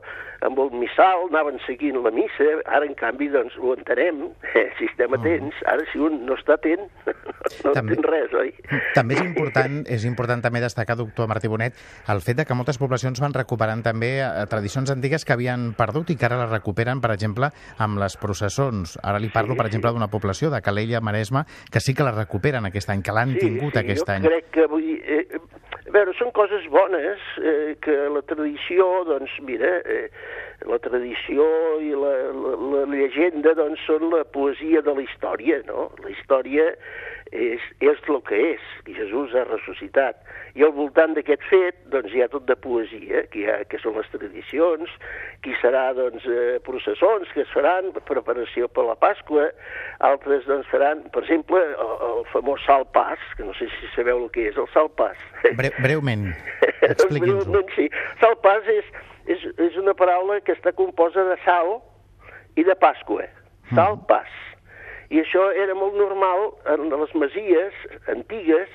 amb 0.47 0.61
el 0.65 0.73
missal 0.81 1.27
anaven 1.29 1.61
seguint 1.67 2.01
la 2.01 2.15
missa. 2.15 2.49
Ara, 2.65 2.89
en 2.89 2.97
canvi, 2.97 3.29
doncs, 3.35 3.59
ho 3.61 3.75
entenem, 3.77 4.25
eh, 4.55 4.69
si 4.81 4.89
estem 4.89 5.13
mm. 5.13 5.21
atents. 5.21 5.61
Ara, 5.69 5.85
si 5.93 6.01
un 6.01 6.23
no 6.25 6.39
està 6.39 6.57
atent, 6.57 6.89
no 7.67 7.77
també, 7.77 7.99
entén 7.99 8.09
res, 8.09 8.33
oi? 8.33 8.55
També 8.97 9.19
és 9.19 9.25
important, 9.27 9.79
és 9.99 10.09
important 10.09 10.45
també 10.49 10.65
destacar, 10.65 10.97
doctor 10.97 11.29
Martí 11.29 11.53
Bonet, 11.53 11.77
el 12.09 12.25
fet 12.25 12.41
de 12.41 12.49
que 12.49 12.57
moltes 12.57 12.81
poblacions 12.81 13.21
van 13.21 13.37
recuperant 13.37 13.85
també 13.85 14.15
eh, 14.25 14.33
tradicions 14.49 14.97
antigues 14.97 15.29
que 15.29 15.37
havien 15.37 15.75
perdut 15.77 16.15
i 16.15 16.17
que 16.17 16.29
ara 16.31 16.38
la 16.39 16.49
recuperen, 16.49 17.03
per 17.05 17.13
exemple, 17.15 17.51
amb 17.79 18.01
les 18.01 18.17
processons. 18.21 18.97
Ara 19.03 19.21
li 19.23 19.31
parlo, 19.35 19.55
sí, 19.55 19.61
per 19.61 19.69
exemple, 19.69 19.93
d'una 19.95 20.11
població 20.13 20.51
de 20.55 20.63
Calella, 20.65 21.03
Maresme, 21.05 21.45
que 21.73 21.83
sí 21.85 21.95
que 21.95 22.07
la 22.07 22.15
recuperen 22.17 22.69
aquest 22.69 22.91
any, 22.95 23.03
que 23.03 23.15
l'han 23.15 23.35
sí, 23.37 23.45
tingut 23.47 23.75
sí, 23.75 23.83
aquest 23.83 24.07
jo 24.07 24.15
any. 24.15 24.29
crec 24.29 24.51
que, 24.55 24.67
vull 24.71 24.87
dir, 24.87 24.99
eh, 25.05 25.41
a 25.89 25.93
veure, 25.95 26.13
són 26.19 26.33
coses 26.37 26.67
bones, 26.73 27.23
eh, 27.43 27.77
que 27.85 27.97
la 28.13 28.23
tradició, 28.29 28.89
doncs, 29.09 29.39
mira, 29.47 29.79
eh, 29.85 30.09
la 30.67 30.79
tradició 30.83 31.45
i 31.85 31.93
la, 31.95 32.15
la, 32.35 32.55
la 32.73 32.83
llegenda, 32.91 33.55
doncs, 33.55 33.83
són 33.87 34.09
la 34.11 34.25
poesia 34.35 34.83
de 34.83 34.95
la 34.97 35.05
història, 35.05 35.61
no? 35.69 35.87
La 36.03 36.11
història 36.11 36.73
és, 37.31 37.63
és 37.85 38.01
el 38.09 38.19
que 38.27 38.39
és, 38.55 38.65
i 38.89 38.97
Jesús 38.97 39.35
ha 39.37 39.45
ressuscitat. 39.47 40.19
I 40.59 40.65
al 40.67 40.73
voltant 40.75 41.15
d'aquest 41.15 41.45
fet, 41.47 41.79
doncs, 41.93 42.11
hi 42.11 42.25
ha 42.25 42.31
tot 42.33 42.47
de 42.49 42.57
poesia, 42.59 43.23
que, 43.31 43.45
ha, 43.47 43.61
que 43.71 43.79
són 43.83 43.99
les 44.01 44.09
tradicions, 44.11 44.95
qui 45.45 45.55
serà, 45.63 45.93
doncs, 45.95 46.27
eh, 46.27 46.59
processons 46.67 47.31
que 47.35 47.45
es 47.45 47.53
faran, 47.55 47.93
preparació 48.09 48.67
per 48.73 48.89
la 48.89 48.97
Pasqua, 48.99 49.51
altres, 50.09 50.47
doncs, 50.49 50.67
faran, 50.73 51.05
per 51.15 51.23
exemple, 51.23 51.61
el, 51.61 51.95
el 52.09 52.25
famós 52.33 52.65
salt 52.67 52.91
pas, 52.97 53.23
que 53.39 53.47
no 53.47 53.55
sé 53.61 53.71
si 53.77 53.93
sabeu 53.95 54.25
el 54.25 54.33
que 54.35 54.49
és 54.51 54.59
el 54.59 54.67
salt 54.75 54.97
pas. 54.99 55.21
Bre 55.61 55.71
breument, 55.79 56.33
expliqui'ns-ho. 56.91 57.47
breument, 57.47 57.77
sí. 57.77 57.87
Salt 58.25 58.43
pas 58.43 58.67
és, 58.73 58.91
és, 59.29 59.45
és 59.61 59.77
una 59.81 59.95
paraula 59.95 60.41
que 60.41 60.55
està 60.57 60.73
composa 60.77 61.25
de 61.29 61.37
sal 61.45 61.79
i 62.57 62.65
de 62.67 62.75
Pasqua. 62.81 63.29
Mm. 63.71 64.07
pas. 64.09 64.31
I 65.13 65.21
això 65.21 65.51
era 65.53 65.75
molt 65.77 65.97
normal 65.97 66.51
en 66.73 66.89
les 66.93 67.13
masies 67.15 67.77
antigues 68.09 68.73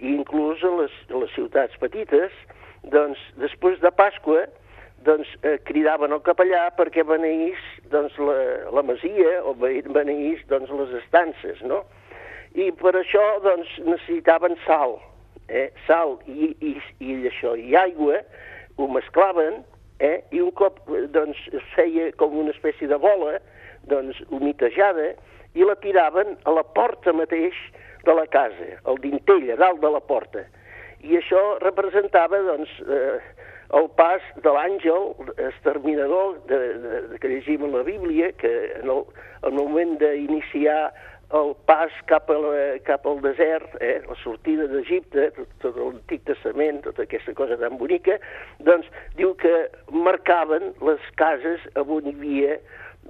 i 0.00 0.12
inclús 0.12 0.62
en 0.64 0.78
les, 0.82 0.94
en 1.08 1.20
les 1.20 1.32
ciutats 1.34 1.76
petites, 1.80 2.32
doncs, 2.92 3.20
després 3.40 3.80
de 3.80 3.90
Pasqua, 3.96 4.46
doncs, 5.04 5.28
eh, 5.42 5.56
cridaven 5.68 6.12
el 6.12 6.22
capellà 6.24 6.66
perquè 6.76 7.04
beneís 7.06 7.60
doncs, 7.92 8.16
la, 8.18 8.36
la 8.72 8.84
masia 8.84 9.38
o 9.44 9.54
beneís 9.56 10.42
doncs, 10.50 10.72
les 10.80 10.96
estances, 11.02 11.60
no? 11.64 11.84
I 12.56 12.70
per 12.80 12.94
això 12.96 13.24
doncs, 13.44 13.68
necessitaven 13.84 14.56
sal, 14.64 14.96
eh? 15.48 15.68
sal 15.86 16.16
i, 16.26 16.54
i, 16.64 16.76
i 17.04 17.16
això, 17.28 17.52
i 17.56 17.76
aigua, 17.76 18.22
ho 18.76 18.88
mesclaven, 18.92 19.60
eh? 20.00 20.20
i 20.30 20.42
un 20.42 20.52
cop 20.56 20.80
doncs, 21.14 21.38
es 21.52 21.64
feia 21.74 22.10
com 22.20 22.36
una 22.38 22.54
espècie 22.54 22.88
de 22.90 22.98
bola, 23.00 23.38
doncs, 23.90 24.20
humitejada, 24.30 25.12
i 25.56 25.64
la 25.64 25.76
tiraven 25.80 26.36
a 26.44 26.52
la 26.52 26.64
porta 26.76 27.14
mateix 27.16 27.56
de 28.04 28.14
la 28.14 28.26
casa, 28.30 28.76
al 28.84 29.00
dintell, 29.02 29.48
a 29.52 29.58
dalt 29.60 29.80
de 29.82 29.90
la 29.90 30.02
porta. 30.04 30.44
I 31.06 31.18
això 31.18 31.42
representava, 31.62 32.40
doncs, 32.44 32.72
eh, 32.86 33.18
el 33.74 33.88
pas 33.98 34.22
de 34.44 34.52
l'àngel 34.54 35.08
exterminador 35.48 36.36
de, 36.50 36.58
de, 36.58 37.00
de, 37.10 37.18
que 37.22 37.30
llegim 37.32 37.64
a 37.66 37.72
la 37.72 37.82
Bíblia, 37.86 38.30
que 38.38 38.52
en 38.76 38.90
el, 38.92 39.02
en 39.42 39.50
el 39.50 39.56
moment 39.58 39.96
d'iniciar 40.02 40.92
el 41.34 41.54
pas 41.66 41.90
cap, 42.06 42.30
a 42.30 42.38
la, 42.38 42.78
cap 42.86 43.06
al 43.06 43.20
desert, 43.24 43.74
eh, 43.82 43.98
la 44.06 44.14
sortida 44.22 44.68
d'Egipte, 44.70 45.30
tot, 45.34 45.54
tot 45.64 45.78
l'Antic 45.80 46.22
Testament, 46.28 46.82
tota 46.84 47.02
aquesta 47.02 47.34
cosa 47.34 47.58
tan 47.58 47.78
bonica, 47.80 48.18
doncs 48.66 48.86
diu 49.18 49.34
que 49.40 49.54
marcaven 49.90 50.72
les 50.86 51.08
cases 51.18 51.64
on 51.82 52.06
hi 52.06 52.14
havia 52.14 52.58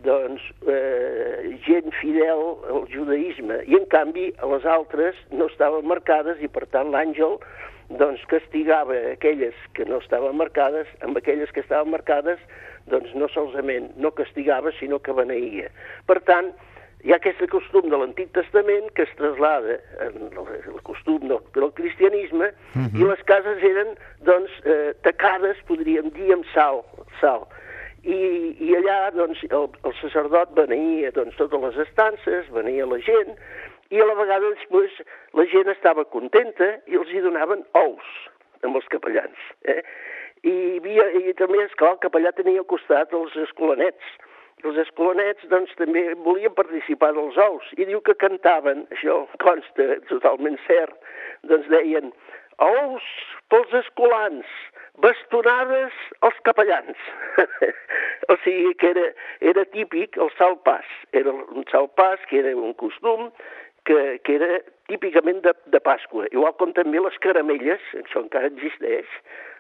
doncs, 0.05 0.43
eh, 0.69 1.57
gent 1.65 1.93
fidel 2.01 2.43
al 2.73 2.85
judaïsme, 2.93 3.63
i 3.69 3.77
en 3.79 3.87
canvi 3.93 4.31
les 4.33 4.67
altres 4.69 5.17
no 5.33 5.49
estaven 5.53 5.89
marcades 5.89 6.41
i 6.41 6.49
per 6.53 6.67
tant 6.73 6.93
l'àngel 6.93 7.39
doncs, 8.01 8.25
castigava 8.29 8.97
aquelles 9.13 9.57
que 9.77 9.85
no 9.89 10.01
estaven 10.03 10.37
marcades, 10.37 10.89
amb 11.07 11.17
aquelles 11.21 11.53
que 11.53 11.63
estaven 11.65 11.93
marcades 11.93 12.41
doncs 12.91 13.13
no 13.15 13.29
solament 13.35 13.93
no 14.01 14.13
castigava, 14.15 14.73
sinó 14.79 14.99
que 15.03 15.15
beneïa. 15.15 15.71
Per 16.07 16.21
tant, 16.27 16.53
hi 17.05 17.13
ha 17.13 17.19
aquest 17.21 17.43
costum 17.51 17.91
de 17.91 17.97
l'Antic 17.97 18.33
Testament 18.33 18.89
que 18.95 19.03
es 19.03 19.13
traslada 19.19 19.79
en 20.07 20.31
el 20.37 20.81
costum 20.83 21.29
del, 21.29 21.43
del 21.55 21.73
cristianisme 21.75 22.47
uh 22.47 22.81
-huh. 22.81 22.89
i 22.95 23.03
mhm. 23.03 23.11
les 23.11 23.23
cases 23.23 23.63
eren 23.63 23.97
doncs, 24.21 24.51
eh, 24.65 24.95
tacades, 25.03 25.57
podríem 25.67 26.11
dir, 26.11 26.33
amb 26.33 26.45
sal, 26.55 26.85
sal 27.21 27.47
i, 28.07 28.19
i 28.63 28.75
allà 28.79 29.11
doncs, 29.15 29.43
el, 29.51 29.69
el 29.85 29.95
sacerdot 30.01 30.55
venia 30.59 31.11
doncs, 31.17 31.37
totes 31.41 31.63
les 31.65 31.79
estances, 31.89 32.49
venia 32.55 32.87
la 32.87 32.99
gent, 33.03 33.35
i 33.91 34.01
a 34.01 34.07
la 34.07 34.17
vegada 34.19 34.51
després 34.55 34.95
la 35.39 35.47
gent 35.51 35.71
estava 35.71 36.07
contenta 36.11 36.73
i 36.91 36.99
els 36.99 37.11
hi 37.13 37.23
donaven 37.25 37.65
ous 37.79 38.13
amb 38.67 38.79
els 38.79 38.87
capellans. 38.93 39.51
Eh? 39.67 39.83
I, 40.47 40.55
havia, 40.79 41.07
i 41.19 41.35
també, 41.39 41.65
esclar, 41.65 41.97
el 41.97 42.03
capellà 42.05 42.33
tenia 42.37 42.63
al 42.63 42.71
costat 42.71 43.15
els 43.17 43.35
escolanets. 43.47 44.15
Els 44.65 44.79
escolanets, 44.81 45.45
doncs, 45.51 45.75
també 45.77 46.07
volien 46.25 46.55
participar 46.57 47.13
dels 47.13 47.37
ous, 47.37 47.67
i 47.77 47.85
diu 47.85 48.01
que 48.01 48.17
cantaven, 48.17 48.87
això 48.95 49.19
consta 49.43 49.99
totalment 50.09 50.57
cert, 50.65 50.97
doncs 51.51 51.69
deien, 51.69 52.09
ous 52.65 53.05
pels 53.53 53.75
escolans, 53.83 54.49
bastonades 55.05 55.93
als 56.21 56.39
capellans. 56.49 56.97
o 58.33 58.37
sigui 58.45 58.73
que 58.81 58.95
era, 58.95 59.11
era 59.41 59.67
típic 59.75 60.17
el 60.17 60.33
salpàs. 60.39 60.89
Era 61.13 61.33
un 61.33 61.69
salpàs 61.71 62.25
que 62.31 62.41
era 62.41 62.55
un 62.57 62.73
costum 62.81 63.29
que, 63.85 64.19
que 64.25 64.39
era 64.39 64.61
típicament 64.89 65.43
de, 65.45 65.53
de 65.73 65.81
Pasqua. 65.85 66.27
Igual 66.33 66.57
com 66.61 66.73
també 66.77 67.03
les 67.03 67.19
caramelles, 67.25 67.85
això 68.03 68.25
encara 68.25 68.51
existeix, 68.51 69.11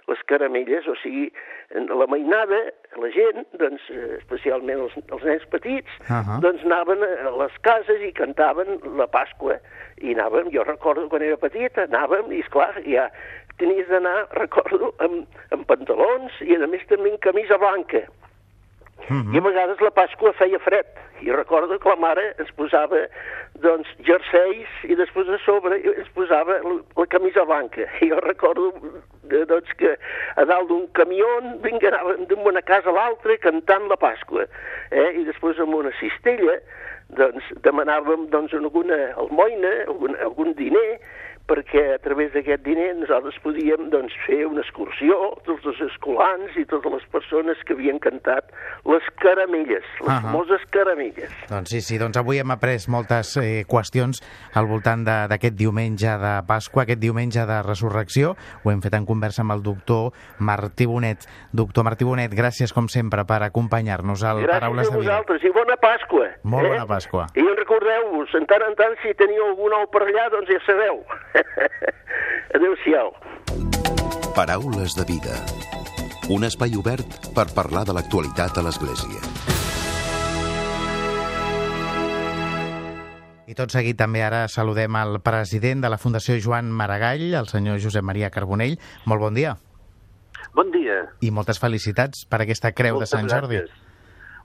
les 0.06 0.22
caramelles, 0.30 0.86
o 0.86 0.94
sigui, 1.02 1.30
la 1.74 2.06
mainada, 2.06 2.60
la 3.02 3.10
gent, 3.14 3.42
doncs, 3.58 3.88
especialment 4.20 4.84
els, 4.84 4.94
els 5.10 5.24
nens 5.26 5.46
petits, 5.50 5.90
uh 6.06 6.20
-huh. 6.22 6.40
doncs 6.44 6.62
anaven 6.64 7.02
a 7.02 7.32
les 7.42 7.56
cases 7.62 8.00
i 8.02 8.12
cantaven 8.12 8.78
la 8.96 9.06
Pasqua. 9.06 9.58
I 9.96 10.14
anàvem, 10.14 10.52
jo 10.52 10.62
recordo 10.62 11.08
quan 11.08 11.22
era 11.22 11.36
petita, 11.36 11.82
anàvem, 11.82 12.32
i 12.32 12.40
esclar, 12.40 12.74
ja 12.84 13.10
tenies 13.58 13.88
d'anar, 13.88 14.28
recordo, 14.36 14.94
amb, 14.98 15.26
amb 15.50 15.66
pantalons 15.66 16.32
i 16.40 16.54
a 16.54 16.66
més 16.66 16.86
també 16.86 17.10
amb 17.10 17.20
camisa 17.20 17.58
blanca. 17.58 18.06
Uh 19.08 19.16
-huh. 19.16 19.34
I 19.34 19.38
a 19.38 19.40
vegades 19.40 19.80
la 19.80 19.90
Pasqua 19.90 20.32
feia 20.32 20.58
fred. 20.58 20.86
I 21.20 21.30
recordo 21.30 21.78
que 21.78 21.88
la 21.88 21.96
mare 21.96 22.34
ens 22.38 22.50
posava, 22.52 23.06
doncs, 23.54 23.88
jerseis 23.98 24.68
i 24.82 24.94
després 24.94 25.28
a 25.28 25.38
sobre 25.38 25.78
ens 25.80 26.08
posava 26.08 26.60
la 26.96 27.06
camisa 27.06 27.44
blanca. 27.44 27.82
I 28.00 28.08
jo 28.08 28.20
recordo, 28.20 28.72
doncs, 29.22 29.72
que 29.78 29.96
a 30.36 30.44
dalt 30.44 30.68
d'un 30.68 30.88
camió 30.92 31.26
vinga, 31.62 31.90
d'una 32.28 32.62
casa 32.62 32.90
a 32.90 32.92
l'altra 32.92 33.38
cantant 33.38 33.88
la 33.88 33.96
Pasqua. 33.96 34.46
Eh? 34.90 35.10
I 35.20 35.24
després 35.24 35.58
amb 35.58 35.74
una 35.74 35.92
cistella, 36.00 36.58
doncs, 37.08 37.44
demanàvem, 37.62 38.26
doncs, 38.30 38.52
alguna 38.52 39.14
almoina, 39.16 39.84
algun, 39.86 40.16
algun 40.16 40.52
diner, 40.54 40.98
perquè 41.46 41.82
a 41.94 41.98
través 42.02 42.32
d'aquest 42.34 42.64
diner 42.66 42.92
nosaltres 42.98 43.36
podíem 43.44 43.88
doncs, 43.92 44.14
fer 44.26 44.44
una 44.48 44.62
excursió, 44.64 45.16
tots 45.46 45.66
els 45.70 45.80
escolans 45.88 46.56
i 46.58 46.66
totes 46.68 46.92
les 46.96 47.06
persones 47.12 47.60
que 47.66 47.76
havien 47.76 48.00
cantat 48.02 48.50
les 48.86 49.06
caramelles, 49.22 49.84
les 50.00 50.08
uh 50.08 50.12
-huh. 50.12 50.22
famoses 50.22 50.62
caramelles. 50.70 51.30
Doncs 51.48 51.70
sí, 51.70 51.80
sí, 51.80 51.98
doncs 51.98 52.16
avui 52.16 52.38
hem 52.38 52.50
après 52.50 52.88
moltes 52.88 53.36
eh, 53.36 53.64
qüestions 53.66 54.22
al 54.54 54.66
voltant 54.66 55.04
d'aquest 55.04 55.54
diumenge 55.54 56.18
de 56.18 56.42
Pasqua, 56.46 56.82
aquest 56.82 57.00
diumenge 57.00 57.46
de 57.46 57.62
resurrecció. 57.62 58.36
Ho 58.64 58.70
hem 58.70 58.80
fet 58.82 58.94
en 58.94 59.06
conversa 59.06 59.42
amb 59.42 59.52
el 59.52 59.62
doctor 59.62 60.12
Martí 60.38 60.86
Bonet. 60.86 61.26
Doctor 61.52 61.84
Martí 61.84 62.04
Bonet, 62.04 62.32
gràcies 62.32 62.72
com 62.72 62.88
sempre 62.88 63.24
per 63.24 63.42
acompanyar-nos 63.42 64.24
al 64.24 64.44
Paraules 64.46 64.90
de 64.90 64.98
Vida. 64.98 65.10
Gràcies 65.10 65.10
a 65.10 65.22
vosaltres 65.22 65.44
i 65.44 65.50
bona 65.50 65.76
Pasqua. 65.76 66.26
Molt 66.42 66.66
eh? 66.66 66.68
bona 66.68 66.86
Pasqua. 66.86 67.26
I 67.34 67.42
recordeu-vos, 67.96 68.34
en 68.34 68.46
tant 68.46 68.62
en 68.62 68.74
tant, 68.76 68.94
si 69.02 69.14
teniu 69.14 69.44
algun 69.50 69.72
ou 69.72 69.86
per 69.90 70.02
allà, 70.04 70.28
doncs 70.30 70.48
ja 70.50 70.60
sabeu. 70.66 71.02
Adéu-siau. 72.56 73.12
Paraules 74.36 74.96
de 74.96 75.04
vida. 75.08 75.36
Un 76.30 76.44
espai 76.44 76.76
obert 76.76 77.06
per 77.34 77.46
parlar 77.54 77.86
de 77.86 77.94
l'actualitat 77.96 78.58
a 78.58 78.66
l'Església. 78.66 79.22
tot 83.56 83.72
seguit 83.72 83.96
també 83.96 84.20
ara 84.20 84.42
saludem 84.52 84.98
el 85.00 85.14
president 85.24 85.80
de 85.80 85.88
la 85.88 85.96
Fundació 85.96 86.34
Joan 86.36 86.68
Maragall, 86.68 87.30
el 87.38 87.46
senyor 87.48 87.80
Josep 87.80 88.04
Maria 88.04 88.28
Carbonell. 88.28 88.76
Molt 89.08 89.22
bon 89.22 89.32
dia. 89.32 89.54
Bon 90.52 90.68
dia. 90.74 91.06
I 91.24 91.30
moltes 91.32 91.56
felicitats 91.56 92.26
per 92.28 92.42
aquesta 92.44 92.74
creu 92.76 92.98
Moltes 92.98 93.14
de 93.14 93.16
Sant 93.16 93.30
Jordi. 93.32 93.62
gràcies. 93.62 93.85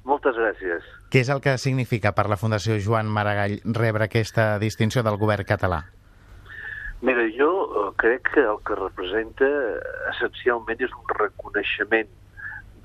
Moltes 0.08 0.38
gràcies. 0.38 0.86
Què 1.14 1.22
és 1.22 1.30
el 1.30 1.42
que 1.44 1.58
significa 1.62 2.14
per 2.18 2.28
la 2.32 2.38
Fundació 2.40 2.78
Joan 2.82 3.10
Maragall 3.12 3.60
rebre 3.78 4.08
aquesta 4.08 4.56
distinció 4.62 5.04
del 5.06 5.20
govern 5.22 5.46
català? 5.46 5.84
Mira, 7.02 7.26
jo 7.38 7.50
eh, 7.66 7.84
crec 8.02 8.32
que 8.34 8.46
el 8.46 8.60
que 8.66 8.78
representa 8.78 9.46
eh, 9.46 9.78
essencialment 10.14 10.82
és 10.86 10.94
un 10.94 11.14
reconeixement 11.18 12.10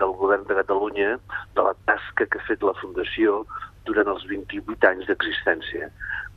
del 0.00 0.12
govern 0.20 0.44
de 0.49 0.56
Catalunya 0.61 1.16
de 1.56 1.64
la 1.64 1.75
tasca 1.88 2.26
que 2.26 2.40
ha 2.40 2.46
fet 2.49 2.64
la 2.64 2.76
Fundació 2.80 3.42
durant 3.88 4.08
els 4.12 4.26
28 4.28 4.88
anys 4.90 5.08
d'existència. 5.08 5.88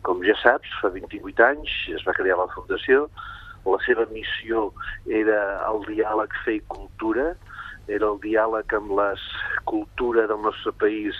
Com 0.07 0.23
ja 0.23 0.35
saps, 0.43 0.71
fa 0.81 0.91
28 0.95 1.45
anys 1.47 1.75
es 1.95 2.05
va 2.07 2.15
crear 2.15 2.39
la 2.39 2.47
Fundació, 2.55 3.07
la 3.67 3.79
seva 3.85 4.05
missió 4.13 4.69
era 5.21 5.39
el 5.67 5.83
diàleg 5.87 6.35
fe 6.45 6.59
i 6.59 6.65
cultura, 6.71 7.33
era 7.89 8.09
el 8.13 8.19
diàleg 8.23 8.73
amb 8.77 8.95
la 8.97 9.11
cultura 9.69 10.27
del 10.29 10.41
nostre 10.45 10.73
país 10.83 11.17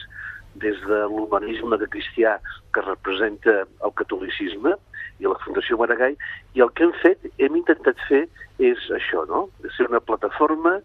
des 0.59 0.79
de 0.87 0.99
l'humanisme 1.11 1.77
de 1.77 1.87
cristià 1.93 2.37
que 2.73 2.81
representa 2.85 3.63
el 3.85 3.93
catolicisme 4.01 4.75
i 5.19 5.27
la 5.27 5.37
Fundació 5.43 5.77
Maragall, 5.79 6.15
i 6.55 6.63
el 6.63 6.71
que 6.75 6.85
hem 6.85 6.93
fet, 7.01 7.25
hem 7.43 7.57
intentat 7.59 7.99
fer, 8.07 8.23
és 8.59 8.85
això, 8.95 9.25
no? 9.27 9.47
De 9.63 9.71
ser 9.75 9.87
una 9.89 9.99
plataforma 10.03 10.77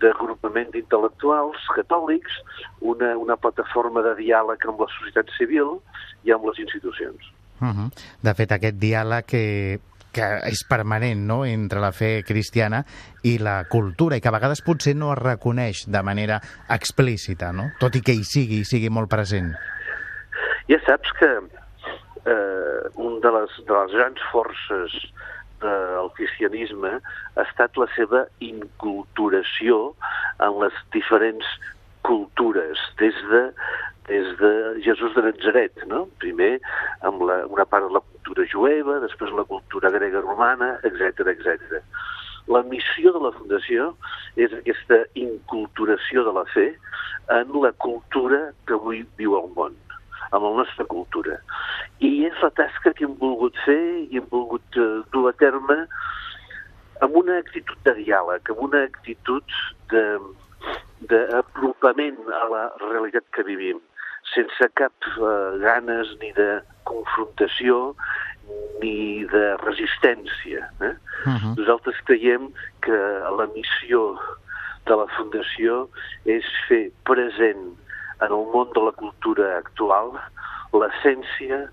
d'agrupament 0.00 0.72
d'intel·lectuals 0.72 1.68
catòlics, 1.76 2.38
una, 2.80 3.14
una 3.20 3.36
plataforma 3.36 4.04
de 4.04 4.14
diàleg 4.20 4.68
amb 4.68 4.84
la 4.84 4.90
societat 4.98 5.32
civil 5.38 5.78
i 6.24 6.32
amb 6.32 6.46
les 6.48 6.60
institucions. 6.64 7.32
Uh 7.60 7.68
-huh. 7.68 7.88
De 8.22 8.34
fet, 8.34 8.52
aquest 8.52 8.76
diàleg 8.76 9.24
que, 9.26 9.80
que 10.14 10.28
és 10.48 10.62
permanent 10.68 11.24
no? 11.28 11.42
entre 11.48 11.80
la 11.82 11.92
fe 11.96 12.22
cristiana 12.26 12.82
i 13.24 13.38
la 13.42 13.62
cultura, 13.70 14.16
i 14.16 14.22
que 14.22 14.30
a 14.30 14.36
vegades 14.36 14.62
potser 14.64 14.94
no 14.98 15.12
es 15.14 15.20
reconeix 15.20 15.86
de 15.90 16.02
manera 16.04 16.40
explícita, 16.70 17.52
no? 17.56 17.70
tot 17.80 17.96
i 17.96 18.04
que 18.04 18.14
hi 18.16 18.24
sigui, 18.28 18.62
hi 18.62 18.68
sigui 18.68 18.92
molt 18.92 19.10
present. 19.12 19.52
Ja 20.70 20.78
saps 20.86 21.12
que 21.18 21.30
eh, 21.38 22.80
un 22.94 23.20
de 23.24 23.34
les, 23.38 23.58
de 23.66 23.74
les 23.74 23.98
grans 23.98 24.24
forces 24.30 24.96
del 25.62 26.10
cristianisme 26.16 26.96
ha 26.98 27.44
estat 27.46 27.78
la 27.78 27.86
seva 27.96 28.24
inculturació 28.42 29.92
en 30.42 30.58
les 30.62 30.80
diferents 30.94 31.46
cultures, 32.02 32.80
des 32.98 33.18
de, 33.30 33.42
des 34.08 34.32
de 34.40 34.52
Jesús 34.82 35.14
de 35.14 35.22
Nazaret, 35.28 35.84
no? 35.86 36.06
primer 36.22 36.56
amb 37.06 37.22
la, 37.28 37.44
una 37.46 37.66
part 37.68 37.86
de 37.86 37.94
la 37.98 38.02
cultura 38.22 38.46
jueva, 38.46 39.00
després 39.02 39.32
la 39.34 39.44
cultura 39.44 39.90
grega 39.90 40.20
romana, 40.22 40.78
etc 40.86 41.26
etc. 41.34 41.82
La 42.46 42.62
missió 42.62 43.12
de 43.12 43.20
la 43.22 43.32
Fundació 43.34 43.92
és 44.36 44.52
aquesta 44.54 45.02
inculturació 45.18 46.22
de 46.24 46.32
la 46.38 46.44
fe 46.54 46.68
en 47.34 47.50
la 47.62 47.72
cultura 47.82 48.52
que 48.66 48.74
avui 48.78 49.02
viu 49.18 49.34
al 49.38 49.50
món 49.56 49.74
amb 50.32 50.46
la 50.46 50.52
nostra 50.62 50.86
cultura. 50.88 51.36
I 52.00 52.24
és 52.30 52.38
la 52.40 52.50
tasca 52.56 52.94
que 52.96 53.04
hem 53.04 53.18
volgut 53.20 53.58
fer 53.66 54.06
i 54.06 54.16
hem 54.16 54.28
volgut 54.30 54.78
uh, 54.80 55.02
dur 55.12 55.26
a 55.28 55.34
terme 55.36 55.82
amb 57.04 57.18
una 57.18 57.36
actitud 57.42 57.76
de 57.84 57.96
diàleg, 57.98 58.48
amb 58.48 58.62
una 58.70 58.84
actitud 58.86 59.44
d'apropament 61.10 62.22
a 62.38 62.44
la 62.48 62.62
realitat 62.86 63.26
que 63.34 63.44
vivim, 63.44 63.82
sense 64.34 64.68
cap 64.78 64.92
uh, 65.16 65.58
ganes 65.62 66.12
ni 66.20 66.32
de 66.36 66.60
confrontació 66.88 67.94
ni 68.82 69.24
de 69.30 69.44
resistència. 69.62 70.68
Eh? 70.80 70.94
Uh 71.26 71.36
-huh. 71.36 71.54
Nosaltres 71.56 72.00
creiem 72.04 72.50
que 72.82 72.98
la 73.38 73.46
missió 73.54 74.18
de 74.86 74.94
la 74.96 75.06
Fundació 75.16 75.88
és 76.24 76.44
fer 76.68 76.90
present 77.04 77.62
en 78.20 78.30
el 78.30 78.44
món 78.54 78.68
de 78.74 78.82
la 78.88 78.92
cultura 78.92 79.56
actual 79.58 80.12
l'essència 80.72 81.68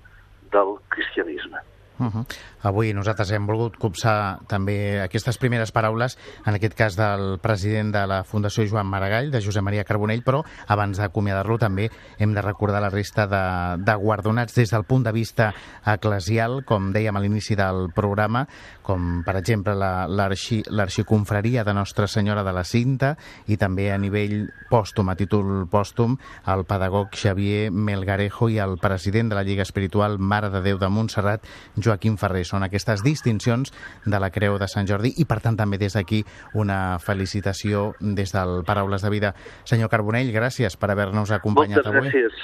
del 0.54 0.78
cristianisme. 0.90 1.60
Uh 2.00 2.06
-huh. 2.06 2.26
Avui 2.62 2.94
nosaltres 2.94 3.32
hem 3.32 3.46
volgut 3.46 3.78
copsar 3.78 4.40
també 4.48 5.02
aquestes 5.02 5.38
primeres 5.38 5.72
paraules, 5.72 6.18
en 6.46 6.56
aquest 6.56 6.74
cas 6.74 6.96
del 6.96 7.40
president 7.40 7.94
de 7.94 8.08
la 8.08 8.24
Fundació 8.24 8.66
Joan 8.68 8.88
Maragall, 8.88 9.32
de 9.32 9.42
Josep 9.42 9.64
Maria 9.64 9.84
Carbonell, 9.84 10.24
però 10.24 10.44
abans 10.68 10.98
d'acomiadar-lo 10.98 11.58
també 11.58 11.90
hem 12.18 12.34
de 12.34 12.42
recordar 12.42 12.82
la 12.82 12.90
resta 12.90 13.28
de, 13.28 13.84
de 13.84 13.96
guardonats 13.96 14.56
des 14.56 14.72
del 14.72 14.84
punt 14.84 15.04
de 15.04 15.12
vista 15.12 15.54
eclesial, 15.86 16.64
com 16.66 16.92
dèiem 16.92 17.16
a 17.16 17.20
l'inici 17.20 17.56
del 17.56 17.92
programa, 17.96 18.48
com 18.82 19.24
per 19.24 19.36
exemple 19.38 19.76
l'Arxiconfraria 19.76 21.64
de 21.64 21.74
Nostra 21.74 22.08
Senyora 22.08 22.44
de 22.44 22.54
la 22.54 22.64
Cinta 22.64 23.16
i 23.48 23.58
també 23.58 23.92
a 23.92 23.98
nivell 23.98 24.50
pòstum, 24.70 25.10
a 25.10 25.16
títol 25.16 25.68
pòstum, 25.70 26.18
el 26.48 26.66
pedagog 26.66 27.14
Xavier 27.14 27.70
Melgarejo 27.72 28.50
i 28.50 28.58
el 28.58 28.78
president 28.82 29.30
de 29.30 29.36
la 29.36 29.44
Lliga 29.44 29.64
Espiritual 29.64 30.18
Mare 30.20 30.50
de 30.50 30.62
Déu 30.66 30.80
de 30.82 30.90
Montserrat, 30.90 31.46
Joaquim 31.90 32.16
Ferrer. 32.22 32.46
Són 32.48 32.64
aquestes 32.66 33.04
distincions 33.06 33.74
de 34.06 34.22
la 34.22 34.30
Creu 34.32 34.60
de 34.62 34.70
Sant 34.70 34.88
Jordi 34.90 35.16
i, 35.18 35.26
per 35.26 35.42
tant, 35.44 35.58
també 35.58 35.82
des 35.82 35.98
d'aquí 35.98 36.22
una 36.54 37.00
felicitació 37.04 37.94
des 38.00 38.34
del 38.36 38.62
Paraules 38.68 39.02
de 39.06 39.10
Vida. 39.14 39.34
Senyor 39.66 39.90
Carbonell, 39.90 40.32
gràcies 40.36 40.78
per 40.78 40.92
haver-nos 40.94 41.34
acompanyat 41.36 41.82
Moltes 41.82 41.94
avui. 41.96 42.10
gràcies. 42.10 42.40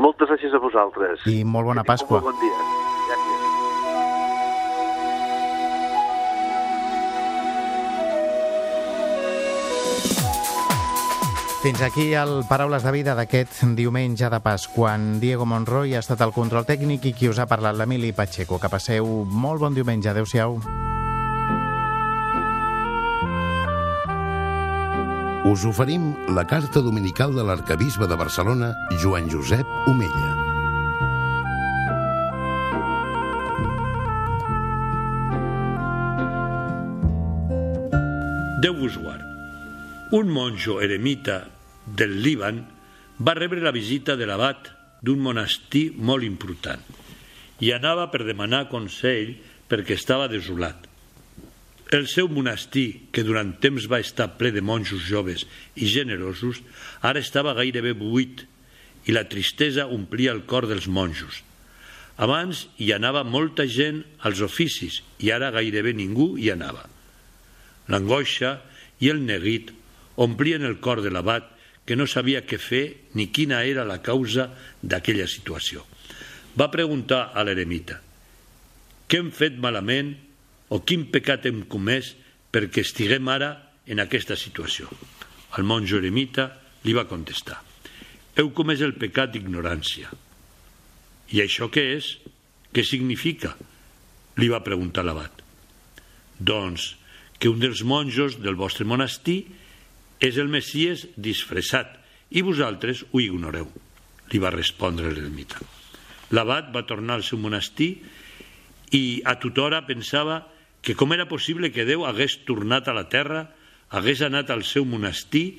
Moltes 0.00 0.28
gràcies 0.28 0.54
a 0.54 0.60
vosaltres. 0.62 1.26
I 1.26 1.42
molt 1.44 1.72
bona 1.72 1.84
Pasqua. 1.84 2.20
Molt 2.20 2.32
bon 2.32 2.40
dia. 2.44 2.89
Fins 11.60 11.82
aquí 11.82 12.14
el 12.14 12.46
Paraules 12.48 12.80
de 12.80 12.90
Vida 12.90 13.12
d'aquest 13.12 13.58
diumenge 13.76 14.30
de 14.32 14.38
Pasqua. 14.40 14.94
En 14.96 15.20
Diego 15.20 15.44
Monroy 15.44 15.92
ha 15.92 16.00
estat 16.00 16.22
el 16.24 16.32
control 16.32 16.64
tècnic 16.64 17.04
i 17.04 17.12
qui 17.12 17.28
us 17.28 17.36
ha 17.36 17.44
parlat 17.44 17.76
l'Emili 17.76 18.14
Pacheco. 18.16 18.56
Que 18.56 18.72
passeu 18.72 19.04
molt 19.28 19.60
bon 19.60 19.76
diumenge. 19.76 20.08
Adéu-siau. 20.08 20.56
Us 25.52 25.68
oferim 25.68 26.14
la 26.32 26.46
carta 26.48 26.80
dominical 26.80 27.36
de 27.36 27.44
l'arcabisbe 27.44 28.08
de 28.08 28.16
Barcelona, 28.16 28.72
Joan 29.04 29.28
Josep 29.28 29.68
Omella. 29.84 30.36
Déu 38.64 38.80
vos 38.80 38.96
guard. 38.96 39.29
Un 40.10 40.28
monjo 40.28 40.80
eremita 40.82 41.46
del 41.86 42.16
Líban 42.22 42.64
va 43.22 43.34
rebre 43.38 43.60
la 43.62 43.70
visita 43.70 44.16
de 44.18 44.26
l'abat 44.26 44.66
d'un 45.06 45.22
monestir 45.22 45.92
molt 45.94 46.26
important 46.26 46.82
i 47.62 47.70
anava 47.70 48.08
per 48.10 48.24
demanar 48.26 48.64
consell 48.72 49.36
perquè 49.70 49.94
estava 49.94 50.26
desolat. 50.26 50.88
El 51.94 52.08
seu 52.10 52.26
monestir, 52.26 53.06
que 53.14 53.22
durant 53.22 53.54
temps 53.62 53.86
va 53.86 54.02
estar 54.02 54.32
ple 54.34 54.50
de 54.50 54.64
monjos 54.66 55.06
joves 55.06 55.46
i 55.78 55.86
generosos, 55.86 56.58
ara 57.06 57.22
estava 57.22 57.54
gairebé 57.54 57.94
buit 57.94 58.42
i 59.06 59.14
la 59.14 59.28
tristesa 59.30 59.86
omplia 59.86 60.34
el 60.34 60.42
cor 60.42 60.66
dels 60.66 60.90
monjos. 60.90 61.44
Abans 62.18 62.66
hi 62.82 62.90
anava 62.90 63.22
molta 63.22 63.62
gent 63.70 64.02
als 64.26 64.42
oficis 64.42 65.04
i 65.22 65.30
ara 65.30 65.54
gairebé 65.54 65.94
ningú 65.94 66.32
hi 66.34 66.50
anava. 66.50 66.88
L'angoixa 67.86 68.58
i 68.98 69.14
el 69.14 69.22
neguit 69.22 69.70
omplien 70.20 70.64
el 70.68 70.78
cor 70.84 71.00
de 71.00 71.10
l'abat 71.12 71.48
que 71.88 71.96
no 71.96 72.06
sabia 72.06 72.44
què 72.44 72.58
fer 72.60 72.84
ni 73.16 73.30
quina 73.32 73.62
era 73.64 73.86
la 73.88 74.00
causa 74.04 74.50
d'aquella 74.82 75.26
situació. 75.26 75.82
Va 76.54 76.70
preguntar 76.70 77.30
a 77.34 77.44
l'eremita 77.46 78.00
«Què 79.10 79.18
hem 79.18 79.30
fet 79.34 79.56
malament 79.58 80.12
o 80.70 80.82
quin 80.86 81.08
pecat 81.10 81.48
hem 81.48 81.64
comès 81.66 82.12
perquè 82.52 82.84
estiguem 82.84 83.26
ara 83.32 83.50
en 83.90 84.02
aquesta 84.02 84.36
situació?» 84.38 84.90
El 85.58 85.66
monjo 85.66 85.98
eremita 85.98 86.50
li 86.84 86.94
va 86.94 87.08
contestar 87.10 87.58
«Heu 88.36 88.52
comès 88.54 88.84
el 88.86 88.94
pecat 89.00 89.32
d'ignorància». 89.32 90.12
«I 91.34 91.42
això 91.42 91.70
què 91.72 91.86
és? 91.96 92.16
Què 92.70 92.84
significa?» 92.86 93.56
li 94.38 94.48
va 94.48 94.62
preguntar 94.64 95.02
l'abat. 95.04 95.42
«Doncs 96.38 96.94
que 97.40 97.48
un 97.48 97.58
dels 97.60 97.82
monjos 97.82 98.38
del 98.44 98.56
vostre 98.56 98.86
monestir 98.86 99.42
és 100.20 100.36
el 100.36 100.52
Messies 100.52 101.06
disfressat 101.16 101.96
i 102.30 102.44
vosaltres 102.46 103.02
ho 103.10 103.20
ignoreu, 103.24 103.66
li 104.30 104.38
va 104.38 104.52
respondre 104.54 105.10
l'ermita. 105.10 105.58
L'abat 106.36 106.68
va 106.74 106.86
tornar 106.86 107.16
al 107.18 107.26
seu 107.26 107.40
monestir 107.42 107.96
i 108.94 109.22
a 109.26 109.34
tothora 109.40 109.82
pensava 109.88 110.44
que 110.84 110.94
com 110.94 111.12
era 111.12 111.28
possible 111.28 111.72
que 111.72 111.86
Déu 111.88 112.06
hagués 112.06 112.38
tornat 112.46 112.88
a 112.88 112.94
la 112.96 113.08
terra, 113.10 113.48
hagués 113.90 114.22
anat 114.22 114.52
al 114.52 114.62
seu 114.64 114.86
monestir 114.86 115.58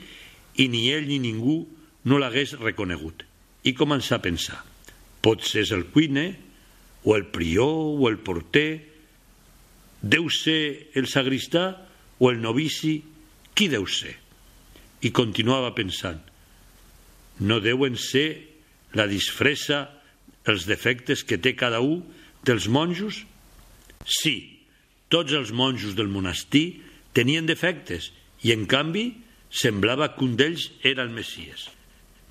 i 0.57 0.67
ni 0.71 0.87
ell 0.93 1.09
ni 1.09 1.19
ningú 1.19 1.65
no 2.07 2.21
l'hagués 2.21 2.55
reconegut. 2.61 3.25
I 3.67 3.75
començà 3.77 4.17
a 4.17 4.23
pensar, 4.23 4.61
potser 5.21 5.65
és 5.65 5.73
el 5.75 5.85
cuiner, 5.93 6.31
o 7.03 7.15
el 7.17 7.27
prior, 7.33 7.97
o 7.97 8.09
el 8.09 8.17
porter, 8.21 8.87
deu 10.01 10.29
ser 10.33 10.91
el 10.97 11.09
sagristà 11.09 11.65
o 12.21 12.29
el 12.29 12.41
novici, 12.41 12.99
qui 13.53 13.67
deu 13.69 13.85
ser? 13.89 14.20
I 15.01 15.09
continuava 15.15 15.73
pensant, 15.77 16.19
no 17.41 17.59
deuen 17.63 17.97
ser 17.97 18.27
la 18.97 19.07
disfressa, 19.09 19.87
els 20.49 20.65
defectes 20.69 21.23
que 21.25 21.37
té 21.41 21.53
cada 21.57 21.81
un 21.85 22.01
dels 22.45 22.67
monjos? 22.69 23.23
Sí, 24.05 24.61
tots 25.09 25.33
els 25.37 25.51
monjos 25.53 25.93
del 25.97 26.09
monestir 26.09 26.81
tenien 27.13 27.49
defectes 27.49 28.09
i, 28.41 28.53
en 28.53 28.65
canvi, 28.69 29.11
semblava 29.51 30.13
que 30.15 30.25
un 30.25 30.37
d'ells 30.39 30.69
era 30.87 31.03
el 31.03 31.11
Messies. 31.13 31.67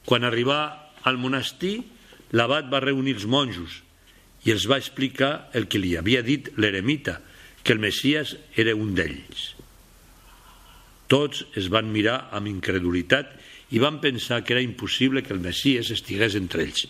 Quan 0.08 0.24
arribà 0.24 0.60
al 1.06 1.20
monestir, 1.20 1.80
l'abat 2.32 2.70
va 2.72 2.82
reunir 2.82 3.18
els 3.18 3.26
monjos 3.28 3.80
i 4.46 4.54
els 4.54 4.64
va 4.70 4.80
explicar 4.80 5.50
el 5.54 5.68
que 5.68 5.80
li 5.82 5.96
havia 5.98 6.22
dit 6.24 6.48
l'eremita, 6.56 7.18
que 7.62 7.74
el 7.76 7.82
Messies 7.82 8.36
era 8.56 8.74
un 8.74 8.94
d'ells. 8.96 9.50
Tots 11.10 11.44
es 11.58 11.66
van 11.72 11.90
mirar 11.90 12.28
amb 12.36 12.50
incredulitat 12.50 13.32
i 13.74 13.82
van 13.82 13.98
pensar 14.02 14.42
que 14.44 14.54
era 14.54 14.62
impossible 14.64 15.24
que 15.26 15.34
el 15.34 15.42
Messies 15.42 15.90
estigués 15.94 16.36
entre 16.38 16.64
ells. 16.66 16.86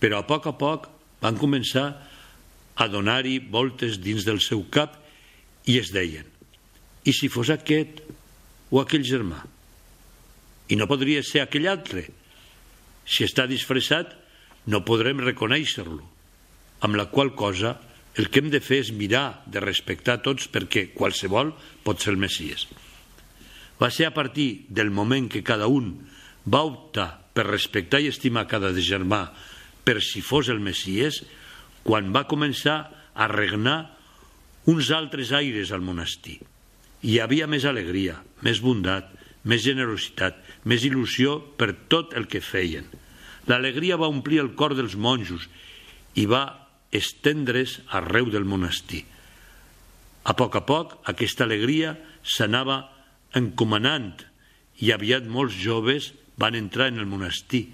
Però 0.00 0.20
a 0.20 0.28
poc 0.28 0.48
a 0.50 0.56
poc 0.58 0.90
van 1.22 1.40
començar 1.40 1.86
a 2.76 2.88
donar-hi 2.88 3.38
voltes 3.52 3.98
dins 4.04 4.26
del 4.28 4.40
seu 4.44 4.66
cap 4.72 4.98
i 5.68 5.78
es 5.80 5.92
deien 5.94 6.28
i 7.04 7.12
si 7.14 7.28
fos 7.32 7.50
aquest 7.50 8.02
o 8.70 8.80
aquell 8.80 9.04
germà? 9.06 9.40
I 10.70 10.78
no 10.78 10.88
podria 10.90 11.22
ser 11.26 11.42
aquell 11.42 11.68
altre. 11.70 12.06
Si 13.04 13.26
està 13.26 13.48
disfressat, 13.50 14.12
no 14.70 14.84
podrem 14.86 15.20
reconèixer-lo 15.24 16.02
amb 16.86 16.98
la 16.98 17.08
qual 17.10 17.32
cosa 17.38 17.76
el 18.18 18.28
que 18.30 18.42
hem 18.42 18.50
de 18.52 18.60
fer 18.62 18.80
és 18.84 18.92
mirar 18.94 19.42
de 19.50 19.62
respectar 19.62 20.20
tots 20.22 20.48
perquè 20.50 20.88
qualsevol 20.94 21.52
pot 21.82 22.02
ser 22.02 22.12
el 22.14 22.20
Messies. 22.22 22.68
Va 23.82 23.90
ser 23.90 24.06
a 24.06 24.14
partir 24.14 24.66
del 24.70 24.92
moment 24.94 25.26
que 25.26 25.42
cada 25.42 25.66
un 25.66 25.96
va 26.46 26.62
optar 26.62 27.08
per 27.34 27.48
respectar 27.48 27.98
i 28.02 28.10
estimar 28.12 28.46
cada 28.46 28.70
de 28.76 28.84
germà 28.84 29.24
per 29.82 29.98
si 30.04 30.22
fos 30.22 30.50
el 30.52 30.62
Messies 30.62 31.22
quan 31.82 32.12
va 32.14 32.28
començar 32.30 32.76
a 33.14 33.26
regnar 33.26 33.78
uns 34.70 34.92
altres 34.94 35.32
aires 35.34 35.72
al 35.74 35.82
monestir. 35.82 36.38
Hi 37.02 37.18
havia 37.18 37.48
més 37.50 37.66
alegria, 37.66 38.20
més 38.46 38.60
bondat, 38.62 39.08
més 39.42 39.64
generositat, 39.64 40.38
més 40.70 40.84
il·lusió 40.86 41.40
per 41.58 41.72
tot 41.90 42.14
el 42.14 42.28
que 42.30 42.44
feien. 42.44 42.86
L'alegria 43.50 43.98
va 43.98 44.10
omplir 44.12 44.38
el 44.38 44.52
cor 44.54 44.76
dels 44.78 44.94
monjos 44.94 45.48
i 46.14 46.28
va 46.30 46.44
estendre's 46.94 47.80
arreu 47.90 48.30
del 48.30 48.46
monestir. 48.46 49.02
A 50.22 50.36
poc 50.38 50.54
a 50.54 50.62
poc 50.62 50.94
aquesta 51.10 51.42
alegria 51.48 51.96
s'anava 52.22 52.84
encomanant 53.38 54.24
i 54.82 54.92
aviat 54.92 55.28
molts 55.28 55.56
joves 55.56 56.12
van 56.40 56.56
entrar 56.58 56.90
en 56.90 56.98
el 56.98 57.06
monestir, 57.06 57.68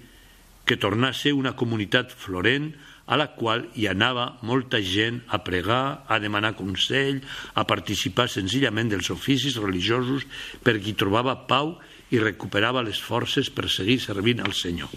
que 0.65 0.77
tornà 0.77 1.09
a 1.09 1.17
ser 1.17 1.33
una 1.33 1.55
comunitat 1.57 2.11
florent 2.13 2.73
a 3.09 3.17
la 3.17 3.31
qual 3.33 3.63
hi 3.73 3.87
anava 3.89 4.35
molta 4.45 4.77
gent 4.85 5.23
a 5.33 5.39
pregar, 5.41 6.05
a 6.05 6.19
demanar 6.21 6.53
consell, 6.59 7.23
a 7.57 7.65
participar 7.65 8.27
senzillament 8.29 8.91
dels 8.91 9.09
oficis 9.09 9.57
religiosos 9.57 10.27
per 10.61 10.77
qui 10.77 10.93
trobava 10.93 11.33
pau 11.49 11.73
i 12.13 12.21
recuperava 12.21 12.85
les 12.85 13.01
forces 13.01 13.49
per 13.49 13.65
seguir 13.69 13.97
servint 14.03 14.43
al 14.45 14.53
Senyor. 14.53 14.93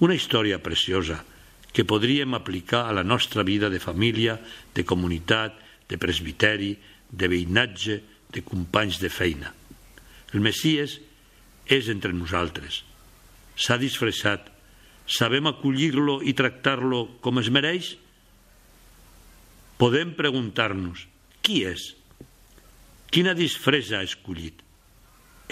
Una 0.00 0.16
història 0.16 0.62
preciosa, 0.64 1.20
que 1.72 1.84
podríem 1.88 2.32
aplicar 2.36 2.86
a 2.88 2.96
la 2.96 3.04
nostra 3.04 3.44
vida 3.44 3.68
de 3.72 3.80
família, 3.80 4.38
de 4.74 4.84
comunitat, 4.84 5.54
de 5.88 6.00
presbiteri, 6.00 6.72
de 7.12 7.28
veïnatge, 7.28 8.00
de 8.32 8.42
companys 8.44 8.98
de 9.02 9.10
feina. 9.12 9.52
El 10.32 10.40
Messies 10.44 10.98
és 11.68 11.88
entre 11.92 12.12
nosaltres. 12.16 12.82
S'ha 13.56 13.78
disfressat. 13.80 14.48
Sabem 15.06 15.48
acollir-lo 15.50 16.20
i 16.24 16.32
tractar-lo 16.36 17.04
com 17.24 17.40
es 17.42 17.50
mereix? 17.52 17.96
Podem 19.80 20.14
preguntar-nos 20.16 21.06
qui 21.42 21.64
és? 21.66 21.90
Quina 23.12 23.34
disfressa 23.36 23.98
ha 23.98 24.06
escollit? 24.06 24.62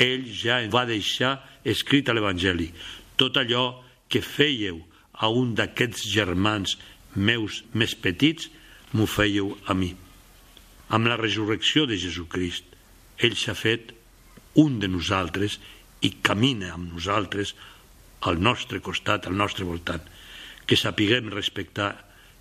Ell 0.01 0.25
ja 0.33 0.63
va 0.73 0.87
deixar 0.89 1.35
escrit 1.69 2.09
a 2.09 2.15
l'Evangeli 2.17 2.71
tot 3.21 3.37
allò 3.37 3.83
que 4.09 4.23
fèieu 4.25 4.81
a 5.21 5.29
un 5.29 5.53
d'aquests 5.59 6.07
germans 6.09 6.79
meus 7.15 7.61
més 7.77 7.93
petits, 7.93 8.49
m'ho 8.97 9.05
fèieu 9.05 9.53
a 9.69 9.77
mi. 9.77 9.93
Amb 10.89 11.11
la 11.11 11.19
resurrecció 11.21 11.85
de 11.87 11.99
Jesucrist, 12.01 12.70
ell 13.21 13.37
s'ha 13.37 13.55
fet 13.55 13.93
un 14.61 14.79
de 14.83 14.89
nosaltres 14.89 15.59
i 16.07 16.17
camina 16.25 16.73
amb 16.75 16.95
nosaltres 16.95 17.55
al 18.29 18.41
nostre 18.41 18.81
costat, 18.85 19.27
al 19.27 19.37
nostre 19.37 19.65
voltant. 19.69 20.03
Que 20.67 20.77
sapiguem 20.77 21.31
respectar, 21.33 21.93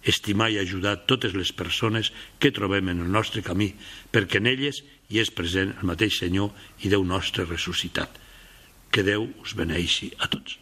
estimar 0.04 0.50
i 0.52 0.60
ajudar 0.60 0.96
totes 1.10 1.36
les 1.36 1.52
persones 1.52 2.14
que 2.40 2.54
trobem 2.56 2.90
en 2.90 3.04
el 3.04 3.12
nostre 3.12 3.44
camí, 3.44 3.74
perquè 4.12 4.40
en 4.40 4.48
elles 4.52 4.84
hi 5.10 5.20
és 5.20 5.34
present 5.36 5.76
el 5.78 5.92
mateix 5.92 6.22
Senyor 6.24 6.52
i 6.84 6.92
Déu 6.92 7.04
nostre 7.04 7.48
ressuscitat. 7.50 8.10
Que 8.92 9.04
Déu 9.04 9.30
us 9.44 9.56
beneixi 9.56 10.14
a 10.20 10.32
tots. 10.32 10.60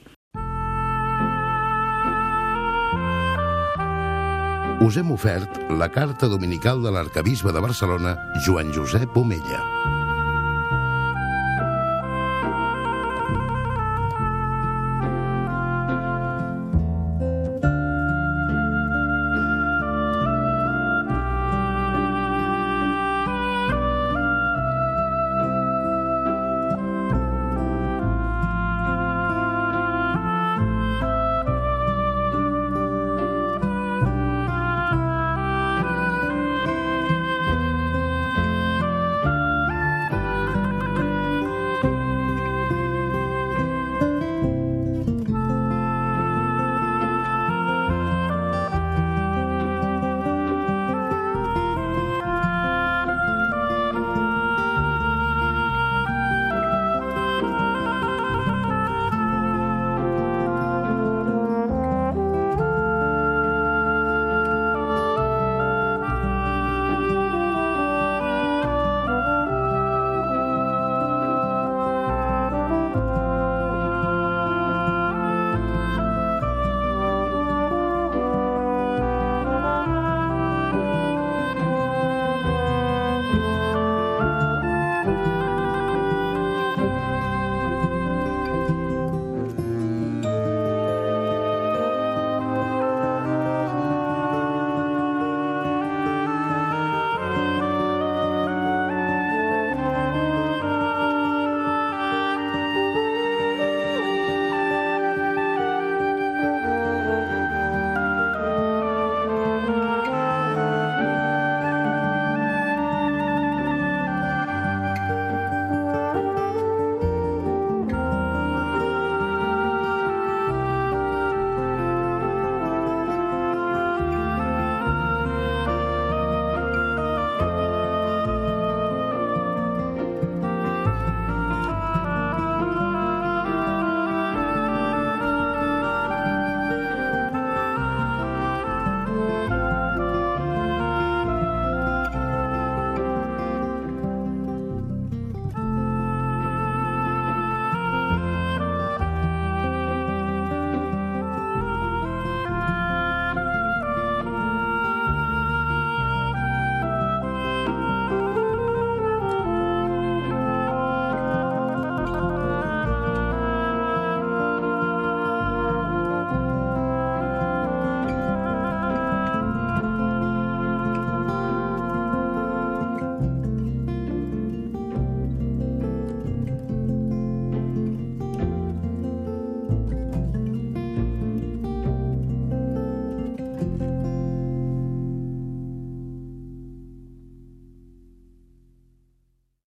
us 4.88 4.95
hem 4.95 5.10
ofert 5.12 5.58
la 5.73 5.89
carta 5.91 6.30
dominical 6.32 6.80
de 6.84 6.91
l'arcabisbe 6.95 7.51
de 7.51 7.60
Barcelona, 7.60 8.15
Joan 8.45 8.71
Josep 8.71 9.17
Omella. 9.17 10.07